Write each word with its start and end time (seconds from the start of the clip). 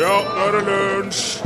Ja, 0.00 0.06
nå 0.24 0.44
er 0.46 0.54
det 0.54 0.60
lunsj! 0.64 1.42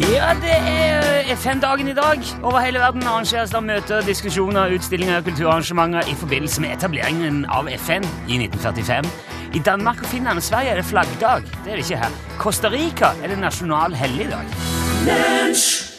Ja, 0.00 0.30
det 0.40 0.54
er 0.56 1.34
FN-dagen 1.36 1.88
i 1.88 1.94
dag. 1.94 2.22
Over 2.42 2.62
hele 2.64 2.78
verden 2.80 3.02
arrangeres 3.02 3.50
det 3.52 3.60
møter, 3.62 4.00
diskusjoner, 4.06 4.72
utstillinger 4.72 5.18
og 5.18 5.26
kulturarrangementer 5.26 6.08
i 6.08 6.14
forbindelse 6.16 6.62
med 6.64 6.72
etableringen 6.78 7.42
av 7.52 7.68
FN 7.76 8.06
i 8.24 8.38
1945. 8.46 9.04
I 9.52 9.60
Danmark 9.66 10.00
og 10.00 10.08
Finland 10.08 10.40
og 10.40 10.46
Sverige 10.46 10.72
er 10.72 10.80
det 10.80 10.86
flaggdag. 10.88 11.44
Det 11.64 11.74
er 11.74 11.76
det 11.76 11.84
ikke 11.84 12.00
her. 12.06 12.16
Costa 12.38 12.72
Rica 12.72 13.12
er 13.20 13.34
det 13.34 13.38
nasjonal 13.42 13.92
helligdag. 13.94 14.48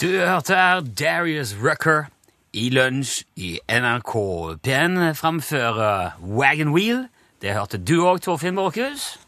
Du 0.01 0.07
hørte 0.07 0.57
her 0.57 0.81
Darius 0.81 1.53
Rucker 1.61 2.09
i 2.53 2.71
lunsj 2.73 3.21
i 3.35 3.59
NRK 3.69 4.17
P1 4.65 5.13
framføre 5.21 6.11
Wagon 6.17 6.73
Wheel. 6.73 7.05
Det 7.41 7.53
hørte 7.53 7.77
du 7.77 7.99
òg, 8.07 8.25
Torfinn 8.25 8.57
Borchhus. 8.57 9.26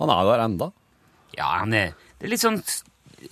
Han 0.00 0.12
er 0.14 0.28
der 0.30 0.44
enda. 0.46 0.70
Ja, 1.36 1.52
han 1.60 1.74
er, 1.76 1.94
det 2.18 2.26
er 2.26 2.32
litt 2.34 2.42
sånn 2.42 2.58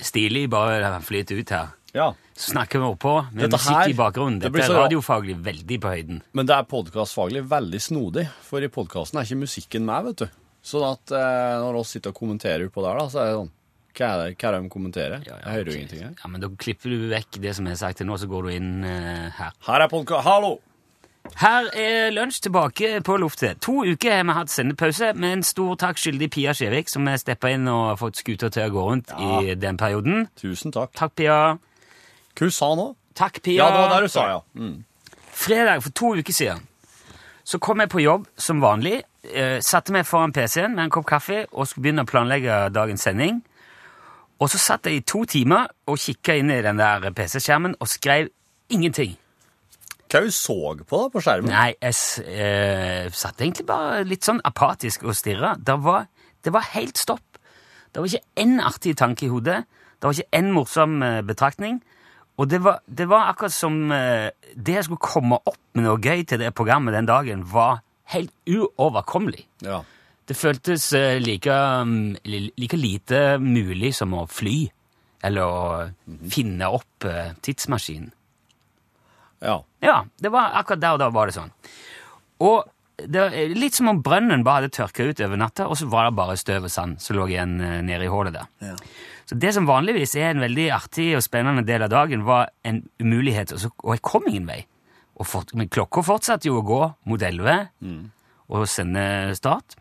stilig, 0.05 0.47
bare 0.53 0.79
han 0.85 1.05
flyter 1.05 1.41
ut 1.41 1.53
her. 1.55 1.75
Ja. 1.97 2.13
Så 2.39 2.53
snakker 2.53 2.83
vi 2.83 2.91
oppå 2.93 3.15
med 3.33 3.47
Dette 3.47 3.59
musikk 3.59 3.75
her, 3.75 3.91
i 3.91 3.97
bakgrunnen. 3.99 4.41
Dette 4.43 4.55
det 4.55 4.63
er 4.63 4.71
så 4.71 4.83
radiofaglig 4.83 5.39
veldig 5.43 5.79
på 5.83 5.93
høyden. 5.95 6.21
Men 6.37 6.49
det 6.49 6.55
er 6.55 6.69
podkastfaglig 6.71 7.43
veldig 7.51 7.81
snodig, 7.83 8.29
for 8.47 8.63
i 8.63 8.71
podkasten 8.71 9.19
er 9.19 9.27
ikke 9.27 9.41
musikken 9.41 9.89
med, 9.89 10.11
vet 10.11 10.23
du. 10.23 10.43
Sånn 10.69 10.85
at 10.87 11.15
eh, 11.17 11.55
når 11.65 11.81
oss 11.81 11.95
sitter 11.97 12.13
og 12.13 12.21
kommenterer 12.21 12.69
på 12.71 12.85
der, 12.85 13.01
da, 13.01 13.09
så 13.11 13.23
er 13.23 13.31
det 13.31 13.39
sånn 13.41 13.53
Hva 13.99 14.09
er 14.13 14.21
det, 14.21 14.37
hva 14.39 14.49
er 14.51 14.55
det 14.55 14.63
de 14.63 14.73
kommenterer? 14.77 15.27
Ja, 15.27 15.33
ja, 15.33 15.39
jeg 15.43 15.57
hører 15.57 15.73
jo 15.73 15.79
ingenting. 15.81 16.03
Ja, 16.21 16.31
men 16.31 16.45
Da 16.45 16.51
klipper 16.61 16.93
du 16.93 17.09
vekk 17.11 17.41
det 17.43 17.55
som 17.57 17.67
jeg 17.67 17.79
har 17.79 17.83
sagt 17.87 18.03
til 18.03 18.11
nå, 18.11 18.19
så 18.21 18.29
går 18.31 18.47
du 18.47 18.55
inn 18.55 18.73
eh, 18.87 19.29
her. 19.41 19.57
Her 19.67 19.87
er 19.87 19.91
podkast... 19.91 20.27
Hallo! 20.29 20.59
Her 21.37 21.69
er 21.77 22.11
lunsj 22.11 22.41
tilbake 22.43 23.01
på 23.05 23.17
luftet. 23.21 23.61
To 23.61 23.85
uker 23.85 24.17
har 24.17 24.25
vi 24.25 24.33
hatt 24.33 24.51
sendepause, 24.51 25.13
med 25.15 25.33
en 25.33 25.43
stor 25.43 25.77
takk 25.77 25.99
skyldig 26.01 26.31
Pia 26.35 26.53
Skjevik, 26.57 26.89
som 26.89 27.07
har 27.07 27.17
steppa 27.21 27.51
inn 27.55 27.69
og 27.71 27.99
fått 28.01 28.17
skuta 28.19 28.51
til 28.51 28.67
å 28.67 28.73
gå 28.75 28.87
rundt 28.91 29.13
Ja. 29.13 29.41
i 29.43 29.55
den 29.55 29.77
perioden. 29.77 30.29
Tusen 30.37 30.73
takk. 30.73 30.93
Takk, 30.95 31.15
Pia. 31.15 31.59
Hva 32.35 32.51
sa 32.51 32.75
nå? 32.75 32.95
Takk, 33.15 33.43
Pia. 33.43 33.57
Ja, 33.65 33.71
det 33.71 33.79
var 33.79 34.01
det 34.01 34.03
du 34.03 34.09
sa, 34.09 34.27
ja. 34.29 34.41
Mm. 34.57 34.85
Fredag 35.33 35.83
for 35.83 35.91
to 35.91 36.15
uker 36.17 36.33
siden 36.33 36.61
så 37.45 37.59
kom 37.59 37.81
jeg 37.81 37.89
på 37.89 38.03
jobb 38.03 38.27
som 38.37 38.61
vanlig. 38.61 39.03
Eh, 39.25 39.61
satte 39.61 39.93
meg 39.93 40.05
foran 40.07 40.33
PC-en 40.33 40.75
med 40.75 40.85
en 40.85 40.91
kopp 40.91 41.07
kaffe 41.07 41.47
og 41.53 41.67
skulle 41.67 41.83
begynne 41.83 42.03
å 42.05 42.07
planlegge 42.11 42.69
dagens 42.73 43.01
sending. 43.03 43.43
Og 44.41 44.51
så 44.51 44.59
satt 44.59 44.85
jeg 44.87 44.97
i 44.97 45.01
to 45.01 45.25
timer 45.25 45.67
og 45.87 45.97
kikka 45.99 46.37
inn 46.37 46.51
i 46.51 46.61
den 46.63 46.77
der 46.77 47.01
PC-skjermen 47.11 47.75
og 47.81 47.89
skrev 47.89 48.29
ingenting. 48.71 49.17
Hva 50.09 50.23
du 50.25 50.31
så 50.33 50.57
på 50.89 51.03
da 51.03 51.11
på 51.13 51.21
skjermen? 51.25 51.53
Nei, 51.53 51.73
jeg 51.77 52.25
eh, 52.25 53.09
satt 53.13 53.43
egentlig 53.45 53.67
bare 53.69 54.07
litt 54.09 54.25
sånn 54.25 54.41
apatisk 54.49 55.05
og 55.05 55.17
stirra. 55.17 55.53
Det 55.61 55.77
var, 55.85 56.09
det 56.45 56.53
var 56.55 56.71
helt 56.73 56.97
stopp. 57.01 57.41
Det 57.93 58.01
var 58.01 58.09
ikke 58.09 58.45
én 58.45 58.57
artig 58.65 58.97
tanke 58.97 59.27
i 59.27 59.31
hodet. 59.33 59.63
Det 59.99 60.09
var 60.09 60.17
ikke 60.17 60.41
én 60.41 60.51
morsom 60.55 61.03
eh, 61.05 61.21
betraktning. 61.27 61.83
Og 62.39 62.49
det 62.49 62.63
var, 62.63 62.81
det 62.87 63.09
var 63.11 63.29
akkurat 63.33 63.53
som 63.53 63.93
eh, 63.93 64.31
det 64.55 64.79
jeg 64.79 64.87
skulle 64.87 65.03
komme 65.03 65.41
opp 65.43 65.61
med 65.75 65.89
noe 65.89 66.01
gøy 66.01 66.25
til 66.29 66.41
det 66.41 66.55
programmet 66.57 66.95
den 66.95 67.09
dagen, 67.09 67.45
var 67.51 67.83
helt 68.15 68.33
uoverkommelig. 68.49 69.45
Ja. 69.67 69.83
Det 70.29 70.37
føltes 70.37 70.93
eh, 70.97 71.19
like, 71.21 71.53
mm, 71.85 72.17
like 72.25 72.79
lite 72.79 73.23
mulig 73.43 73.95
som 73.97 74.15
å 74.15 74.27
fly. 74.31 74.61
Eller 75.25 75.43
å 75.43 76.19
finne 76.31 76.71
opp 76.71 77.09
eh, 77.09 77.35
tidsmaskinen. 77.43 78.13
Ja. 79.45 79.61
Ja, 79.85 80.01
det 80.19 80.33
var 80.35 80.57
akkurat 80.59 80.83
der 80.83 80.97
og 80.97 81.03
da 81.03 81.09
var 81.15 81.31
det 81.31 81.37
sånn. 81.37 81.53
Og 82.43 82.67
det 82.99 83.21
var 83.23 83.35
litt 83.55 83.77
som 83.79 83.91
om 83.93 84.01
brønnen 84.03 84.43
bare 84.47 84.65
hadde 84.65 84.75
tørka 84.75 85.07
ut 85.07 85.21
over 85.23 85.39
natta, 85.39 85.69
og 85.71 85.79
så 85.79 85.87
var 85.91 86.09
det 86.09 86.17
bare 86.19 86.35
støv 86.41 86.67
og 86.67 86.73
sand 86.75 86.99
som 87.03 87.15
lå 87.19 87.29
igjen 87.31 87.61
eh, 87.63 87.77
nede 87.87 88.09
i 88.09 88.11
hullet 88.11 88.35
der. 88.35 88.49
Så 89.29 89.37
det 89.39 89.53
som 89.55 89.69
vanligvis 89.69 90.17
er 90.19 90.33
en 90.33 90.43
veldig 90.43 90.65
artig 90.75 91.13
og 91.19 91.23
spennende 91.23 91.63
del 91.69 91.85
av 91.87 91.93
dagen, 91.93 92.25
var 92.27 92.49
en 92.67 92.81
umulighet, 92.99 93.53
og, 93.55 93.61
så, 93.63 93.71
og 93.85 93.95
jeg 93.95 94.03
kom 94.03 94.27
ingen 94.31 94.49
vei. 94.51 94.63
Fort, 95.27 95.51
men 95.59 95.67
klokka 95.67 96.03
fortsatte 96.07 96.47
jo 96.47 96.61
å 96.61 96.67
gå 96.67 96.81
mot 97.11 97.23
elleve 97.27 97.57
og 98.49 98.69
sende 98.71 99.35
start. 99.35 99.75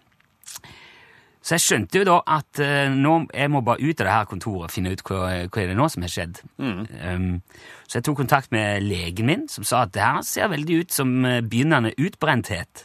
Så 1.48 1.56
jeg 1.56 1.64
skjønte 1.64 2.02
jo 2.02 2.04
da 2.10 2.18
at 2.28 2.60
uh, 2.60 2.90
nå, 2.92 3.14
jeg 3.32 3.52
må 3.54 3.62
bare 3.64 3.80
ut 3.80 4.02
av 4.02 4.08
det 4.10 4.16
her 4.18 4.28
kontoret 4.28 4.68
og 4.68 4.74
finne 4.74 4.92
ut 4.92 5.04
hva, 5.08 5.22
hva 5.48 5.62
er 5.62 5.72
det 5.72 5.78
nå 5.80 5.88
som 5.94 6.04
har 6.04 6.12
skjedd. 6.12 6.42
Um, 6.60 7.38
så 7.88 8.02
jeg 8.02 8.08
tok 8.08 8.20
kontakt 8.20 8.52
med 8.52 8.84
legen 8.84 9.30
min, 9.30 9.48
som 9.48 9.64
sa 9.68 9.86
at 9.86 9.94
det 9.96 10.04
her 10.04 10.20
ser 10.28 10.52
veldig 10.52 10.82
ut 10.84 10.92
som 10.92 11.14
eh, 11.24 11.40
begynnende 11.40 11.94
utbrenthet. 11.96 12.84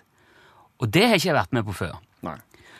Og 0.79 0.93
det 0.95 1.09
har 1.09 1.19
ikke 1.19 1.33
jeg 1.33 1.39
vært 1.41 1.57
med 1.59 1.67
på 1.67 1.75
før. 1.75 1.99
Nei. 2.23 2.37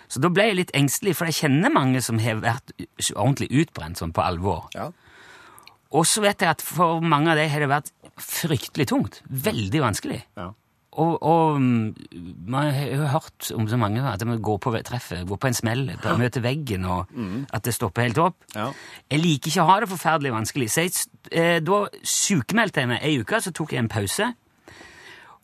Så 0.07 0.23
da 0.23 0.31
ble 0.31 0.47
jeg 0.51 0.59
litt 0.61 0.75
engstelig, 0.79 1.17
for 1.19 1.27
jeg 1.27 1.41
kjenner 1.41 1.75
mange 1.75 2.03
som 2.05 2.21
har 2.23 2.39
vært 2.45 2.75
ordentlig 3.17 3.51
utbrent 3.65 3.99
sånn 3.99 4.15
på 4.15 4.23
alvor. 4.23 4.69
Ja. 4.77 4.93
Og 5.93 6.07
så 6.09 6.23
vet 6.25 6.45
jeg 6.45 6.55
at 6.55 6.63
for 6.65 7.03
mange 7.03 7.33
av 7.33 7.41
dem 7.41 7.51
har 7.51 7.65
det 7.65 7.71
vært 7.73 7.91
fryktelig 8.23 8.87
tungt. 8.93 9.19
Veldig 9.27 9.83
vanskelig. 9.83 10.23
Ja. 10.39 10.53
Og, 10.93 11.23
og 11.25 11.61
mm, 11.61 11.95
man 12.53 12.69
har 12.75 12.91
jo 12.91 13.07
hørt 13.09 13.49
om 13.57 13.69
så 13.69 13.79
mange 13.81 14.03
at 14.05 14.25
man 14.29 14.43
går 14.45 14.59
på 14.61 14.75
treffet, 14.85 15.25
går 15.29 15.39
på 15.41 15.49
en 15.49 15.57
smell, 15.57 15.87
bare 16.03 16.19
møter 16.21 16.45
veggen, 16.45 16.85
og 16.85 17.07
at 17.53 17.65
det 17.65 17.73
stopper 17.75 18.03
helt 18.03 18.19
opp. 18.21 18.37
Ja. 18.55 18.69
Jeg 19.11 19.23
liker 19.23 19.49
ikke 19.49 19.65
å 19.65 19.71
ha 19.71 19.81
det 19.81 19.89
forferdelig 19.89 20.35
vanskelig, 20.35 20.69
så 20.71 20.85
jeg, 20.85 20.93
eh, 21.31 21.61
da 21.65 21.87
sykemeldte 22.05 22.85
jeg 22.85 22.89
meg 22.93 23.01
ei 23.09 23.15
uke, 23.23 23.41
så 23.41 23.55
tok 23.57 23.73
jeg 23.73 23.85
en 23.87 23.89
pause. 23.89 24.35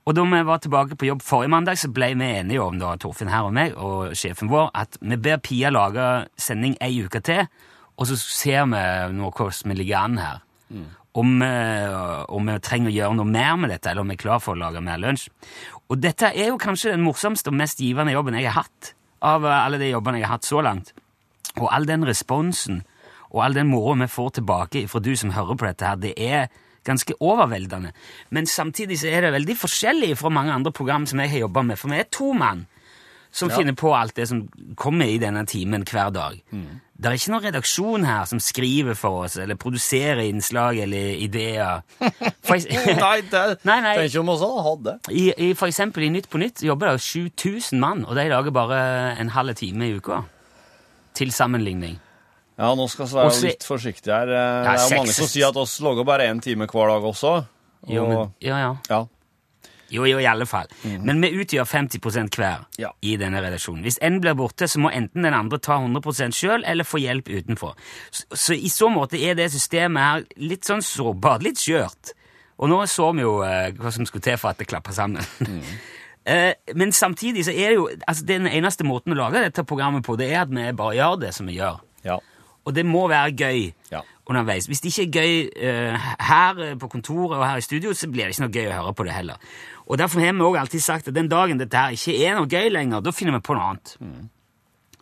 Og 0.09 0.15
da 0.17 0.25
vi 0.25 0.43
var 0.45 0.61
tilbake 0.65 0.97
på 0.97 1.09
jobb 1.09 1.25
forrige 1.25 1.53
mandag, 1.53 1.79
så 1.81 1.91
ble 1.93 2.15
vi 2.17 2.29
enige 2.39 2.63
om, 2.65 2.79
da, 2.81 2.95
Torfinn 2.97 3.29
her 3.29 3.49
og 3.49 3.53
meg 3.57 3.75
og 3.77 4.15
sjefen 4.17 4.49
vår, 4.49 4.71
at 4.75 4.97
vi 5.01 5.17
ber 5.17 5.41
Pia 5.45 5.73
lage 5.73 6.29
sending 6.37 6.77
ei 6.81 7.03
uke 7.05 7.21
til, 7.21 7.49
og 7.97 8.09
så 8.09 8.17
ser 8.21 8.69
vi 8.69 8.85
nå 9.17 9.29
hvordan 9.33 9.73
vi 9.73 9.81
ligger 9.81 9.99
an 9.99 10.19
her. 10.19 10.41
Om, 11.19 11.41
eh, 11.43 12.25
om 12.31 12.47
vi 12.47 12.55
trenger 12.62 12.93
å 12.93 12.95
gjøre 12.95 13.17
noe 13.19 13.27
mer 13.27 13.56
med 13.59 13.73
dette, 13.73 13.91
eller 13.91 14.05
om 14.05 14.12
vi 14.12 14.15
er 14.15 14.23
klar 14.23 14.43
for 14.45 14.55
å 14.55 14.61
lage 14.61 14.83
mer 14.84 15.01
lunsj. 15.03 15.27
Og 15.91 15.99
dette 15.99 16.31
er 16.31 16.53
jo 16.53 16.61
kanskje 16.61 16.93
den 16.93 17.03
morsomste 17.03 17.51
og 17.51 17.59
mest 17.59 17.81
givende 17.83 18.15
jobben 18.15 18.37
jeg 18.39 18.47
har 18.47 18.62
hatt, 18.62 18.93
av 19.25 19.47
eh, 19.47 19.56
alle 19.65 19.81
de 19.83 19.91
jobbene 19.91 20.21
jeg 20.21 20.29
har 20.29 20.37
hatt 20.37 20.47
så 20.47 20.62
langt. 20.62 20.93
Og 21.56 21.67
all 21.73 21.89
den 21.89 22.06
responsen 22.06 22.84
og 23.33 23.43
all 23.45 23.56
den 23.56 23.69
moro 23.69 23.97
vi 23.99 24.09
får 24.09 24.39
tilbake 24.39 24.87
fra 24.89 25.03
du 25.05 25.11
som 25.19 25.34
hører 25.34 25.59
på 25.59 25.67
dette 25.67 25.89
her, 25.89 25.99
det 26.01 26.15
er 26.17 26.49
ganske 26.87 27.17
overveldende. 27.21 27.93
Men 28.31 28.47
samtidig 28.47 29.00
så 29.03 29.11
er 29.12 29.27
det 29.27 29.35
veldig 29.35 29.56
forskjellig 29.59 30.15
fra 30.17 30.33
mange 30.33 30.55
andre 30.55 30.73
program 30.73 31.05
som 31.06 31.21
jeg 31.21 31.35
har 31.35 31.45
jobba 31.47 31.67
med, 31.67 31.81
for 31.81 31.93
vi 31.93 32.00
er 32.00 32.09
to 32.15 32.33
mann 32.33 32.67
som 33.31 33.50
finner 33.53 33.75
på 33.78 33.91
alt 33.94 34.15
det 34.16 34.28
som 34.31 34.44
kommer 34.77 35.06
i 35.11 35.19
denne 35.21 35.44
timen 35.47 35.84
hver 35.87 36.11
dag. 36.15 36.39
Det 36.99 37.06
er 37.06 37.15
ikke 37.15 37.31
noen 37.31 37.44
redaksjon 37.44 38.05
her 38.09 38.25
som 38.27 38.41
skriver 38.43 38.97
for 38.99 39.25
oss, 39.27 39.37
eller 39.39 39.55
produserer 39.61 40.25
innslag 40.25 40.81
eller 40.83 41.12
ideer. 41.22 41.83
For, 42.49 42.56
Nei, 42.59 43.21
det 43.28 43.43
Nei, 43.69 43.77
nei. 43.84 43.93
tenker 44.00 44.19
om 44.25 44.31
vi 44.33 44.49
hadde 44.65 44.83
det. 44.88 44.97
I, 45.15 45.25
i, 45.37 45.53
for 45.55 45.69
eksempel 45.69 46.06
i 46.06 46.11
Nytt 46.11 46.27
på 46.33 46.41
Nytt 46.43 46.65
jobber 46.67 46.88
det 46.91 46.97
jo 46.99 47.28
7000 47.28 47.78
mann, 47.78 48.03
og 48.09 48.17
de 48.19 48.25
lager 48.33 48.50
bare 48.56 48.81
en 49.21 49.31
halv 49.37 49.55
time 49.61 49.87
i 49.87 49.94
uka. 50.00 50.22
Til 51.19 51.31
sammenligning. 51.34 51.99
Ja, 52.59 52.72
nå 52.75 52.88
skal 52.91 53.06
vi 53.06 53.15
være 53.21 53.31
Også- 53.31 53.47
litt 53.47 53.62
forsiktige 53.69 54.15
her. 54.17 54.33
Ja, 54.34 54.62
Det 54.65 54.72
er 54.72 54.83
jo 54.88 54.97
mange 55.05 55.15
som 55.15 55.31
sier 55.31 55.53
at 55.53 55.56
oss 55.62 55.77
logger 55.84 56.05
bare 56.09 56.27
én 56.33 56.41
time 56.43 56.67
hver 56.67 56.91
dag 56.91 57.05
også. 57.12 57.37
Og, 57.87 57.93
Jo, 57.94 58.06
men, 58.09 58.33
ja, 58.43 58.59
ja. 58.59 58.72
ja. 58.91 59.05
Jo, 59.91 60.04
jo, 60.04 60.19
i 60.21 60.26
alle 60.28 60.44
fall. 60.47 60.69
Men 60.84 61.21
vi 61.22 61.31
utgjør 61.41 61.65
50 61.65 62.37
hver 62.37 62.66
Ja. 62.78 62.91
i 63.03 63.16
denne 63.16 63.41
redaksjonen. 63.41 63.82
Hvis 63.82 63.99
en 64.03 64.21
blir 64.21 64.34
borte, 64.37 64.69
så 64.69 64.78
må 64.78 64.91
enten 64.93 65.22
den 65.25 65.34
andre 65.34 65.59
ta 65.59 65.78
100% 65.81 66.37
sjøl 66.37 66.62
eller 66.66 66.84
få 66.84 66.99
hjelp 67.00 67.28
utenfor. 67.28 67.75
Så, 68.10 68.25
så 68.34 68.54
i 68.54 68.69
så 68.69 68.88
måte 68.93 69.16
er 69.21 69.34
det 69.34 69.50
systemet 69.53 70.03
her 70.03 70.25
litt 70.37 70.65
sånn 70.69 70.82
sårbart, 70.84 71.43
litt 71.43 71.59
skjørt. 71.62 72.12
Og 72.58 72.69
nå 72.69 72.82
så 72.90 73.12
vi 73.14 73.23
jo 73.23 73.38
eh, 73.46 73.70
hva 73.79 73.93
som 73.94 74.05
skulle 74.06 74.23
til 74.29 74.37
for 74.37 74.50
at 74.50 74.58
det 74.58 74.69
klappa 74.69 74.93
sammen. 74.93 75.25
Eh, 76.29 76.52
men 76.76 76.91
samtidig 76.93 77.41
så 77.46 77.52
er 77.56 77.70
det 77.70 77.76
jo 77.79 77.87
altså 78.05 78.25
Den 78.29 78.44
eneste 78.50 78.84
måten 78.84 79.14
å 79.14 79.17
lage 79.17 79.41
dette 79.41 79.62
programmet 79.64 80.05
på, 80.05 80.12
det 80.20 80.26
er 80.29 80.43
at 80.43 80.50
vi 80.52 80.64
bare 80.76 80.99
gjør 80.99 81.14
det 81.23 81.31
som 81.32 81.46
vi 81.49 81.55
gjør. 81.56 81.79
ja. 82.05 82.19
Og 82.69 82.75
det 82.76 82.82
må 82.84 83.06
være 83.08 83.32
gøy 83.32 83.73
Ja. 83.91 84.02
Underveis. 84.29 84.67
Hvis 84.69 84.81
det 84.85 84.93
ikke 84.93 85.05
er 85.05 85.13
gøy 85.19 85.35
uh, 85.93 86.09
her 86.29 86.59
eh, 86.65 86.75
på 86.81 86.89
kontoret 86.93 87.39
og 87.39 87.47
her 87.47 87.61
i 87.61 87.65
studio, 87.65 87.93
så 87.97 88.09
blir 88.13 88.27
det 88.29 88.35
ikke 88.37 88.47
noe 88.47 88.55
gøy 88.57 88.67
å 88.71 88.79
høre 88.83 88.95
på 88.99 89.07
det 89.09 89.15
heller. 89.17 89.37
Og 89.89 89.99
Derfor 89.99 90.21
har 90.21 90.33
vi 90.37 90.45
også 90.45 90.61
alltid 90.61 90.85
sagt 90.85 91.09
at 91.09 91.15
den 91.17 91.29
dagen 91.33 91.59
dette 91.61 91.77
her 91.81 91.95
ikke 91.97 92.17
er 92.29 92.37
noe 92.37 92.49
gøy 92.51 92.69
lenger, 92.75 93.01
da 93.01 93.11
finner 93.17 93.39
vi 93.39 93.45
på 93.49 93.57
noe 93.57 93.71
annet. 93.73 93.95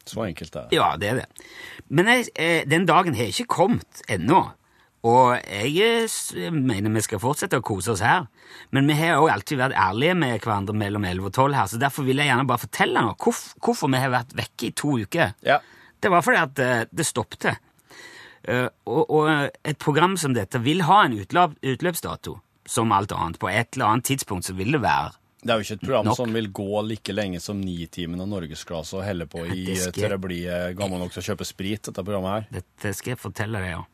Så 0.07 0.23
enkelt 0.23 0.55
er 0.55 0.69
det. 0.71 0.77
Ja, 0.79 0.93
det 0.97 1.09
er 1.11 1.19
det. 1.23 1.27
Men 1.91 2.07
jeg, 2.13 2.29
eh, 2.39 2.63
den 2.71 2.87
dagen 2.87 3.15
har 3.19 3.27
ikke 3.33 3.49
kommet 3.51 4.05
ennå. 4.09 4.45
Og 5.07 5.37
jeg 5.47 6.09
mener 6.55 6.91
vi 6.91 7.03
skal 7.05 7.21
fortsette 7.23 7.59
å 7.61 7.63
kose 7.63 7.93
oss 7.93 8.01
her. 8.03 8.25
Men 8.75 8.87
vi 8.91 8.95
har 8.99 9.19
også 9.21 9.35
alltid 9.37 9.59
vært 9.61 9.77
ærlige 9.79 10.15
med 10.19 10.41
hverandre 10.43 10.75
mellom 10.75 11.05
11 11.07 11.29
og 11.29 11.33
12 11.37 11.55
her, 11.55 11.67
så 11.71 11.79
derfor 11.79 12.07
vil 12.07 12.17
jeg 12.23 12.27
gjerne 12.31 12.47
bare 12.49 12.63
fortelle 12.65 13.03
noe. 13.03 13.15
hvorf- 13.15 13.53
hvorfor 13.63 13.91
vi 13.93 14.01
har 14.03 14.11
vært 14.11 14.35
vekke 14.35 14.67
i 14.67 14.73
to 14.75 14.97
uker. 14.99 15.35
Ja. 15.47 15.59
Det 16.03 16.11
var 16.11 16.23
fordi 16.23 16.39
at 16.43 16.89
det 16.91 17.07
stoppte. 17.07 17.57
Eh, 18.47 18.69
og, 18.87 19.11
og 19.11 19.29
et 19.67 19.79
program 19.83 20.17
som 20.21 20.35
dette 20.37 20.61
vil 20.63 20.85
ha 20.87 21.01
en 21.07 21.17
utløp, 21.19 21.57
utløpsdato, 21.67 22.37
som 22.67 22.93
alt 22.95 23.13
annet. 23.17 23.39
På 23.43 23.49
et 23.51 23.75
eller 23.75 23.93
annet 23.97 24.05
tidspunkt 24.13 24.47
så 24.47 24.55
vil 24.59 24.77
det 24.77 24.83
være 24.85 25.15
Det 25.43 25.53
er 25.53 25.59
jo 25.61 25.65
ikke 25.67 25.75
et 25.79 25.83
program 25.87 26.07
Nok. 26.11 26.17
som 26.19 26.33
vil 26.35 26.49
gå 26.55 26.83
like 26.89 27.13
lenge 27.15 27.41
som 27.43 27.61
Nitimen 27.61 28.21
og 28.25 28.29
Norgesklasse 28.33 28.97
og 28.99 29.05
helle 29.07 29.27
på 29.31 29.45
i 29.47 29.77
skal- 29.77 29.93
til 29.93 30.09
det 30.15 30.21
blir 30.23 30.49
eh, 30.51 30.73
gammel 30.79 30.99
nok 31.03 31.13
til 31.15 31.23
å 31.23 31.27
kjøpe 31.33 31.47
sprit, 31.47 31.83
dette 31.91 32.03
programmet 32.07 32.33
her. 32.33 32.49
Dette 32.61 32.95
skal 32.97 33.15
jeg 33.15 33.19
fortelle 33.23 33.61
deg, 33.63 33.77
ja. 33.77 33.85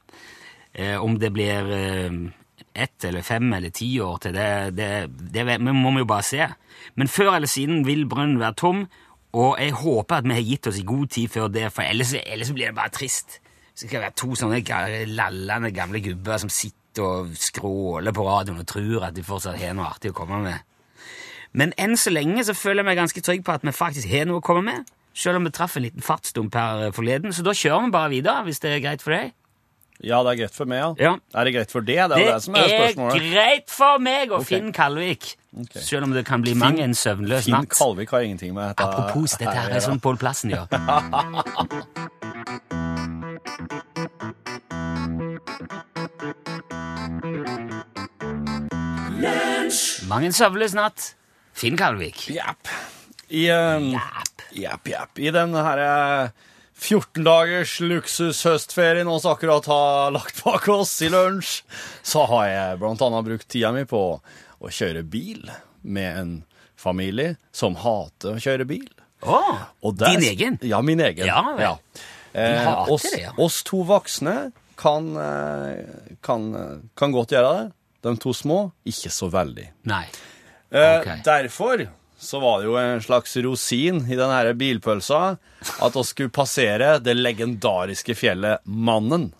Eh, 0.72 0.96
om 1.04 1.18
det 1.20 1.32
blir 1.34 1.68
eh, 1.76 2.16
ett 2.72 3.04
eller 3.04 3.22
fem 3.26 3.52
eller 3.52 3.70
ti 3.74 3.90
år 4.00 4.18
til, 4.24 4.32
det, 4.32 4.48
det, 4.78 4.90
det 5.32 5.44
det 5.44 5.58
må 5.60 5.92
vi 5.92 6.04
jo 6.04 6.08
bare 6.08 6.24
se. 6.24 6.46
Men 6.96 7.08
før 7.08 7.34
eller 7.36 7.50
siden 7.50 7.84
vil 7.84 8.06
brønnen 8.08 8.40
være 8.40 8.56
tom, 8.56 8.84
og 9.32 9.56
jeg 9.60 9.72
håper 9.80 10.20
at 10.20 10.24
vi 10.28 10.36
har 10.36 10.44
gitt 10.44 10.66
oss 10.68 10.78
i 10.80 10.84
god 10.88 11.08
tid 11.12 11.28
før 11.32 11.48
det, 11.52 11.66
for 11.72 11.82
ellers, 11.84 12.14
ellers 12.20 12.52
blir 12.52 12.68
det 12.70 12.76
bare 12.76 12.92
trist. 12.92 13.40
Så 13.74 13.86
skal 13.86 13.98
det 13.98 14.06
være 14.06 14.18
to 14.20 14.34
sånne 14.36 15.06
lallende 15.16 15.72
gamle 15.72 16.02
gubber 16.04 16.40
som 16.42 16.52
sitter 16.52 17.06
og 17.06 17.32
skråler 17.40 18.12
på 18.12 18.24
radioen 18.26 18.60
og 18.60 18.68
tror 18.68 19.08
at 19.08 19.16
de 19.16 19.24
fortsatt 19.24 19.56
har 19.60 19.72
noe 19.76 19.88
artig 19.88 20.12
å 20.12 20.16
komme 20.16 20.42
med. 20.44 20.60
Men 21.52 21.72
enn 21.80 21.96
så 22.00 22.12
lenge 22.12 22.44
så 22.44 22.54
føler 22.56 22.80
jeg 22.82 22.88
meg 22.90 23.00
ganske 23.00 23.22
trygg 23.24 23.44
på 23.44 23.54
at 23.54 23.64
vi 23.64 23.72
faktisk 23.76 24.08
har 24.12 24.28
noe 24.28 24.40
å 24.40 24.44
komme 24.44 24.64
med, 24.68 24.90
selv 25.12 25.40
om 25.40 25.48
vi 25.48 25.52
traff 25.52 25.76
en 25.76 25.84
liten 25.84 26.04
fartsdump 26.04 26.54
her 26.56 26.86
eh, 26.86 26.92
forleden, 26.96 27.32
så 27.36 27.44
da 27.44 27.52
kjører 27.56 27.86
vi 27.86 27.94
bare 27.96 28.12
videre, 28.12 28.44
hvis 28.46 28.60
det 28.64 28.72
er 28.72 28.84
greit 28.84 29.04
for 29.04 29.16
deg. 29.16 29.32
Ja, 30.02 30.22
det 30.24 30.32
er 30.32 30.38
greit 30.40 30.56
for 30.56 30.66
meg, 30.66 30.80
ja. 30.80 30.88
Ja. 30.98 31.12
Er 31.38 31.46
det 31.46 31.52
greit 31.54 31.70
for 31.70 31.84
det? 31.84 31.94
Det 31.94 32.02
er 32.02 32.08
Det 32.16 32.26
det 32.26 32.42
som 32.42 32.56
er 32.58 32.72
spørsmålet. 32.72 33.26
greit 33.32 33.70
for 33.70 34.00
meg 34.02 34.32
og 34.32 34.40
okay. 34.40 34.48
Finn 34.56 34.72
Kalvik. 34.74 35.28
Okay. 35.52 35.82
Selv 35.84 36.08
om 36.08 36.16
det 36.16 36.24
kan 36.26 36.42
bli 36.42 36.56
mang 36.58 36.80
en 36.80 36.96
søvnløs 36.96 37.44
Finn 37.46 37.54
natt. 37.54 37.76
Kalvik 37.76 38.10
har 38.10 38.24
ingenting 38.26 38.54
med 38.56 38.72
dette 38.72 38.88
Apropos, 38.88 39.36
dette 39.38 39.52
her 39.52 39.70
er 39.70 39.84
sånn 39.84 40.00
Pål 40.02 40.18
Plassen 40.18 40.56
gjør. 40.56 40.66
Mang 50.12 50.26
en 50.28 50.34
søvnløs 50.36 50.74
natt. 50.76 51.14
Finn 51.56 51.78
Kalvik. 51.80 52.26
Japp. 52.28 52.68
I, 53.32 53.46
um, 53.48 53.94
Japp. 53.94 54.42
japp, 54.52 54.90
japp. 54.90 55.16
I 55.16 55.30
den 55.32 55.56
herre 55.56 55.86
eh, 56.26 56.50
14 56.76 57.24
dagers 57.24 57.78
luksushøstferien 57.80 59.08
vi 59.08 59.16
akkurat 59.30 59.70
har 59.72 60.12
lagt 60.12 60.42
bak 60.44 60.68
oss 60.68 60.92
i 61.00 61.08
lunsj, 61.08 61.62
så 62.04 62.26
har 62.28 62.44
jeg 62.50 62.82
blant 62.82 63.06
annet 63.08 63.24
brukt 63.30 63.48
tida 63.48 63.72
mi 63.72 63.86
på 63.88 64.04
å 64.20 64.74
kjøre 64.82 65.00
bil 65.08 65.48
med 65.80 66.20
en 66.20 66.38
familie 66.76 67.38
som 67.48 67.80
hater 67.80 68.36
å 68.36 68.44
kjøre 68.50 68.68
bil. 68.68 68.90
Og 69.24 69.96
din 69.96 70.28
egen? 70.28 70.60
Ja, 70.60 70.84
min 70.84 71.00
egen. 71.00 71.24
Ja 71.24 71.40
vel. 71.56 71.78
Eh, 72.36 72.60
hater 72.60 72.98
oss, 72.98 73.08
det, 73.08 73.24
ja. 73.30 73.32
oss 73.40 73.62
to 73.64 73.80
voksne 73.88 74.50
kan, 74.76 75.14
eh, 75.16 75.86
kan, 76.20 76.52
eh, 76.54 76.82
kan 77.00 77.16
godt 77.16 77.32
gjøre 77.32 77.60
det. 77.62 77.70
De 78.02 78.12
to 78.18 78.32
små, 78.34 78.60
ikke 78.88 79.10
så 79.14 79.28
veldig. 79.30 79.68
Nei. 79.90 80.04
Eh, 80.72 81.04
Derfor 81.24 81.84
så 82.22 82.38
var 82.42 82.60
det 82.62 82.68
jo 82.70 82.76
en 82.78 83.00
slags 83.02 83.36
rosin 83.42 84.00
i 84.06 84.16
den 84.18 84.30
her 84.30 84.52
bilpølsa 84.54 85.20
at 85.82 85.96
vi 85.98 86.02
skulle 86.06 86.30
passere 86.34 86.96
det 87.02 87.14
legendariske 87.18 88.14
fjellet 88.18 88.62
Mannen. 88.64 89.32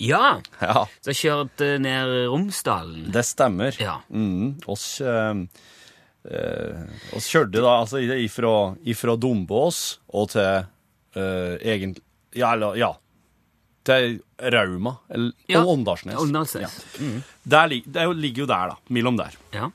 Ja, 0.00 0.38
Ja, 0.60 0.86
så 1.04 1.12
kjørte 1.16 1.74
ned 1.80 2.12
Romsdalen. 2.30 3.10
det 3.12 3.24
stemmer. 3.28 3.76
Ja. 3.80 3.98
Mm, 4.08 4.60
oss, 4.66 5.00
eh, 5.00 5.34
eh, 6.30 6.84
oss 7.16 7.28
kjørte 7.28 7.60
da 7.60 7.74
altså 7.82 8.00
ifra, 8.00 8.54
ifra 8.88 9.16
Dombås 9.20 9.98
og 10.12 10.30
til 10.32 10.64
eh, 11.16 11.56
egen... 11.74 11.96
Ja, 12.32 12.52
eller, 12.54 12.76
ja. 12.80 12.94
Til 13.90 14.16
Rauma, 14.54 14.94
eller 15.10 15.32
Ja, 15.50 15.64
Åndalsnes. 15.66 16.16
Åndalsnes. 16.22 16.78
Ja. 17.00 17.10
Der, 17.56 17.68
det 17.84 17.96
er 18.04 18.14
ligger 18.14 18.44
jo 18.46 18.48
der, 18.50 18.72
da. 18.74 18.76
Mellom 18.94 19.18
der. 19.20 19.34
Ja. 19.56 19.68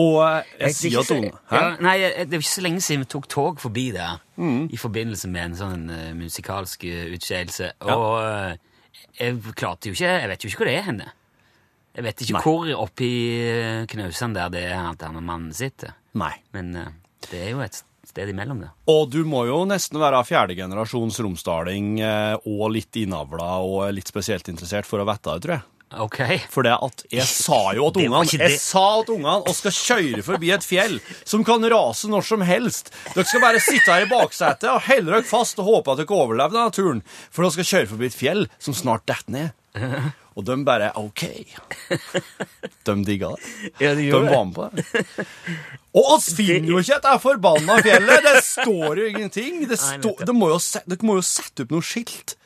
Og 0.00 0.16
eh, 0.22 0.44
jeg 0.60 0.68
er 0.70 0.74
sier 0.78 1.00
at 1.00 1.06
så- 1.10 1.16
Ja, 1.50 1.76
nei, 1.82 1.96
det 1.98 2.32
er 2.32 2.38
ikke 2.38 2.48
så 2.54 2.62
lenge 2.64 2.80
siden 2.80 3.02
vi 3.02 3.08
tok 3.10 3.26
tog 3.28 3.58
forbi 3.60 3.90
der 3.92 4.20
Mm. 4.38 4.70
i 4.72 4.76
forbindelse 4.80 5.28
med 5.28 5.42
en 5.50 5.54
sånn 5.58 5.90
eh, 5.92 6.12
musikalsk 6.16 6.84
uh, 6.88 7.10
utskeielse. 7.12 7.72
Og 7.82 8.22
eh, 8.24 8.56
jeg 9.18 9.42
klarte 9.54 9.90
jo 9.90 9.92
ikke 9.92 10.08
Jeg 10.20 10.28
vet 10.30 10.44
jo 10.44 10.48
ikke 10.48 10.56
hvor 10.62 10.70
det 10.70 10.76
er 10.78 10.86
henne. 10.86 11.10
Jeg 11.96 12.04
vet 12.06 12.22
ikke 12.22 12.32
Nei. 12.38 12.42
hvor 12.46 12.70
oppi 12.86 13.10
uh, 13.50 13.86
knausene 13.90 14.34
der 14.38 14.48
det 14.54 14.62
er 14.70 14.88
at 14.92 14.98
denne 15.02 15.20
mannen 15.20 15.52
sitter. 15.52 15.92
Nei. 16.14 16.32
Men 16.54 16.74
eh, 16.76 16.92
det 17.30 17.42
er 17.42 17.50
jo 17.50 17.60
et 17.60 17.82
sted 18.06 18.30
imellom 18.32 18.62
det. 18.64 18.70
Og 18.90 19.10
du 19.12 19.20
må 19.28 19.44
jo 19.48 19.62
nesten 19.68 20.00
være 20.00 20.22
fjerde 20.28 20.56
generasjons 20.58 21.20
romsdaling 21.22 21.98
eh, 22.04 22.36
og 22.48 22.72
litt 22.76 22.96
innavla 23.00 23.58
og 23.64 23.90
litt 23.96 24.10
spesielt 24.10 24.48
interessert 24.52 24.88
for 24.88 25.02
å 25.02 25.08
vite 25.08 25.34
det, 25.34 25.44
tror 25.44 25.56
jeg. 25.58 25.66
Ok. 25.90 26.20
For 26.52 26.62
det 26.62 26.76
at 26.76 27.02
jeg 27.10 27.26
sa 27.26 27.72
jo 27.74 27.88
at 27.90 27.96
ungene. 27.98 28.22
Jeg 28.30 28.58
sa 28.62 28.84
at 29.00 29.10
ungene 29.10 29.40
og 29.42 29.56
skal 29.58 29.74
kjøre 29.74 30.22
forbi 30.22 30.52
et 30.54 30.66
fjell 30.66 31.00
som 31.24 31.42
kan 31.46 31.66
rase 31.72 32.10
når 32.10 32.28
som 32.28 32.44
helst. 32.46 32.92
Dere 33.16 33.26
skal 33.26 33.42
bare 33.42 33.62
sitte 33.64 33.90
her 33.90 34.06
i 34.06 34.10
baksetet 34.10 34.68
og 34.70 34.84
holde 34.86 35.10
dere 35.10 35.26
fast 35.26 35.58
og 35.58 35.66
håpe 35.66 35.94
at 35.94 36.04
dere 36.04 36.20
overlever 36.20 36.54
denne 36.54 36.76
turen. 36.76 37.02
For 37.34 37.42
dere 37.42 37.56
skal 37.58 37.70
kjøre 37.72 37.90
forbi 37.94 38.10
et 38.10 38.18
fjell 38.20 38.46
som 38.62 38.76
snart 38.76 39.08
detter 39.10 39.34
ned. 39.34 39.56
Og 40.38 40.44
de 40.46 40.56
bare 40.64 40.92
OK. 41.00 41.24
De 42.86 42.94
digga 43.04 43.32
det. 43.34 43.70
Ja, 43.82 43.94
de 43.98 44.06
De 44.06 44.12
var 44.14 44.44
med 44.46 44.54
på 44.54 44.68
det. 44.72 44.84
Og 45.90 46.12
oss 46.16 46.30
finner 46.36 46.70
jo 46.70 46.78
ikke 46.80 47.00
dette 47.00 47.16
forbanna 47.22 47.80
fjellet! 47.84 48.22
Det 48.28 48.44
står 48.46 49.00
jo 49.02 49.08
ingenting. 49.10 49.64
Det 49.66 49.74
Nei, 49.80 49.96
står, 49.98 50.30
må 50.36 50.52
jo 50.52 50.60
dere 50.86 51.06
må 51.08 51.18
jo 51.18 51.24
sette 51.26 51.66
opp 51.66 51.74
noe 51.74 51.84
skilt. 51.84 52.36